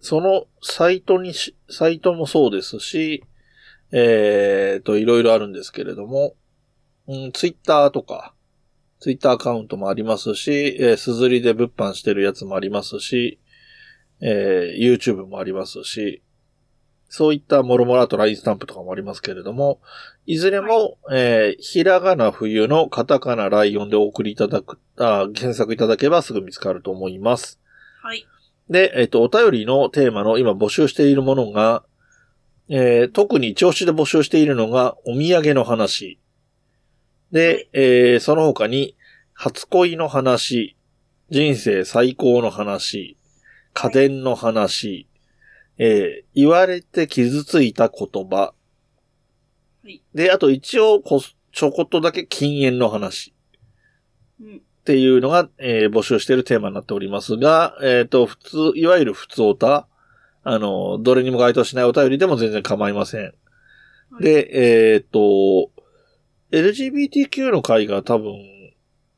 [0.00, 3.24] そのサイトにし、サイトもそうですし、
[3.90, 6.34] えーと、いろいろあるんですけれども、
[7.06, 8.34] うん、ツイッターとか、
[9.00, 13.40] ツイッターアカウントもありますし、えー、すずりで物販してるやつもありますし、
[14.20, 16.22] えー YouTube もありますし、
[17.08, 19.80] そういったもろもろあと LINE スタンプとかもありますけれども、
[20.26, 27.60] いずれも、えーひらがな冬のカタカナライオンでお送りいただく、あ検索いただけばすぐ見つかると思います。
[28.02, 28.26] はい。
[28.70, 31.84] で、えっ、と、お便りのテーマの今募集しているものが、
[32.68, 36.18] えー特に調子で募集しているのが、お土産の話。
[37.32, 38.94] で、えーその他に、
[39.32, 40.76] 初恋の話、
[41.30, 43.16] 人生最高の話、
[43.72, 45.08] 家電の話、
[45.78, 48.36] えー言われて傷ついた言葉。
[48.36, 48.54] は
[49.88, 53.32] いで、あと一応こ、ちょこっとだけ禁煙の話。
[54.40, 54.62] うん。
[54.88, 59.86] っていうのが、えー募集しているテーマになっておりますが、えっ、と、普通、いわゆる普通おた、
[60.44, 63.20] あの、どれにも該当しないお便りでも全然構いません。
[63.24, 63.34] はい
[64.22, 65.70] で、えっ、と、
[66.52, 68.32] LGBTQ の会が多分、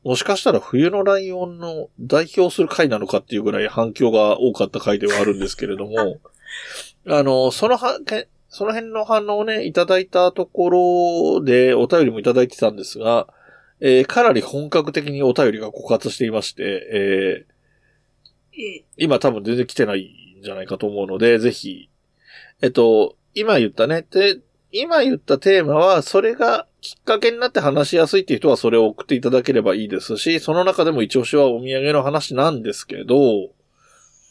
[0.03, 6.19] もしかしたら冬のライオンの代表する会なのかっていうぐらい反響が多かった回ではあるんですけれども、
[7.07, 13.27] あの、そのは、けその辺の反応をね、いただいたところでお便りもいただいてたんですが、
[13.81, 17.51] えーかなり本格的にお便りが枯渇していまして、えー
[18.53, 18.85] ええ。
[18.97, 21.89] 今多分全然来てないんじゃないかと思うので、ぜひ、
[22.61, 24.39] えっと、今言ったね、で、
[24.71, 33.49] 今言ったテーマは、それがきっかけになって話しやすいっていう人はそれを送っていただければいいですし、その中でも一押しはお土産の話なんですけど、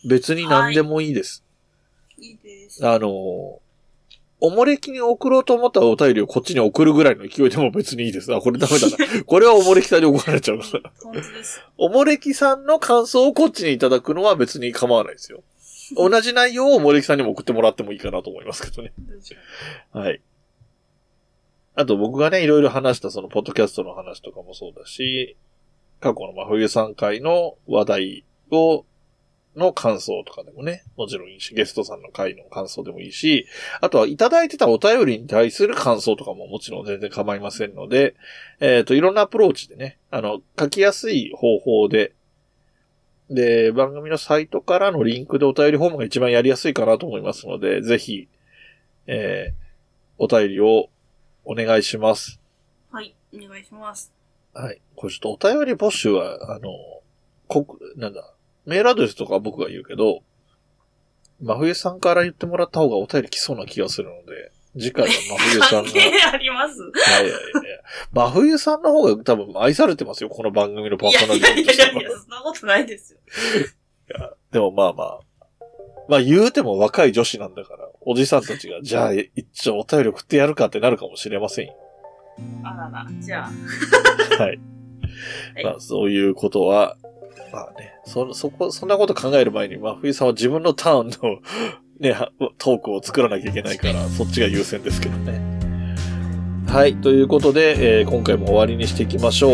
[0.09, 1.45] 別に何でもいいです。
[2.19, 2.87] いいです。
[2.87, 3.61] あの、
[4.41, 8.35] おもれきに送ろうと思ったお便りをこっちに送るぐらいの勢いでも別にいいです。
[8.35, 9.25] あ、これダメだな。
[9.25, 10.65] これはおもれきさんに怒られちゃうな。
[10.65, 11.63] 本当です。
[11.77, 15.43] おもれきさんの感想をこっちにいただくのは別に構わないですよ。
[15.97, 18.93] 同じ内容をおもれきさんにも送ってもらってもいいかなと思いますけどね。
[19.93, 20.21] はい。
[21.75, 25.37] あと僕がね、いろいろ話したそのポッドキャストの話とかもそうだし、
[26.01, 28.85] 過去の真冬さん会の話題を、
[29.57, 33.47] の感想とかでもね、もちろんいいし、ゲストさんの会の感想でもいいし、
[33.81, 38.15] あとはいただいてたお便りに対する感想とかももちろん全然構いませんので、
[38.61, 42.13] えっ、と、いろんなアプローチでね、あの、書きやすい方法で、
[43.29, 48.29] で、番組のサイトからのリンクでお便りフォームが一番やりやすいかなと思いますので、ぜひ、
[49.07, 49.61] えー、
[50.19, 50.89] お便りを
[51.45, 52.41] お願いします。
[52.93, 52.97] に。
[52.97, 53.15] はい。
[53.33, 54.13] お願いします。
[54.53, 54.81] はい。
[54.97, 56.71] これちょっとお便り募集は、あの、
[57.47, 58.35] こ、なんだ、
[58.67, 60.23] メールアドレスとかは僕が言うけど、
[61.41, 65.91] 真冬さんから言ってもらった方がお便り来そうな気がするので、次回は真冬さんが。
[65.91, 66.01] 関係
[66.33, 67.41] ありますいやいやいや
[68.13, 73.19] 真冬さんの方が多分愛されてますよ、この番組のパーいやソナリいやいティとしてはやいや、そんなことないですよ。
[74.51, 75.21] でもまあまあ。
[76.09, 81.77] まあ言うても若い女子なんだから、おじさんたちが、じゃあ一応お便り送ってやるかってなるかもしれませんよ。
[82.65, 84.43] あらら、じゃあ。
[84.43, 84.59] はい。
[85.55, 86.97] はいまあそういうことは、
[87.53, 91.39] まあね、そ、そこ、そんなこと考える前に、まあ冬さんは自分のターンの、
[92.01, 95.41] ね、はトークを作らなきゃいけないから、そっちが優先ですけどね。
[96.67, 96.95] はい。
[96.97, 99.53] ということで、えー今回も終わりにしていきましょう。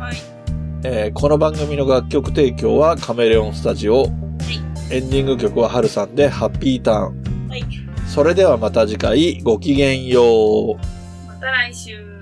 [0.00, 0.16] はい。
[0.84, 4.06] えーこの番組の楽曲提供はカメレオンスタジオ。
[4.90, 7.48] エンディング曲はハルさんでハッピーターン。
[7.48, 7.64] はい。
[8.06, 10.76] それではまた次回ごきげんよう。
[11.28, 12.16] また来週。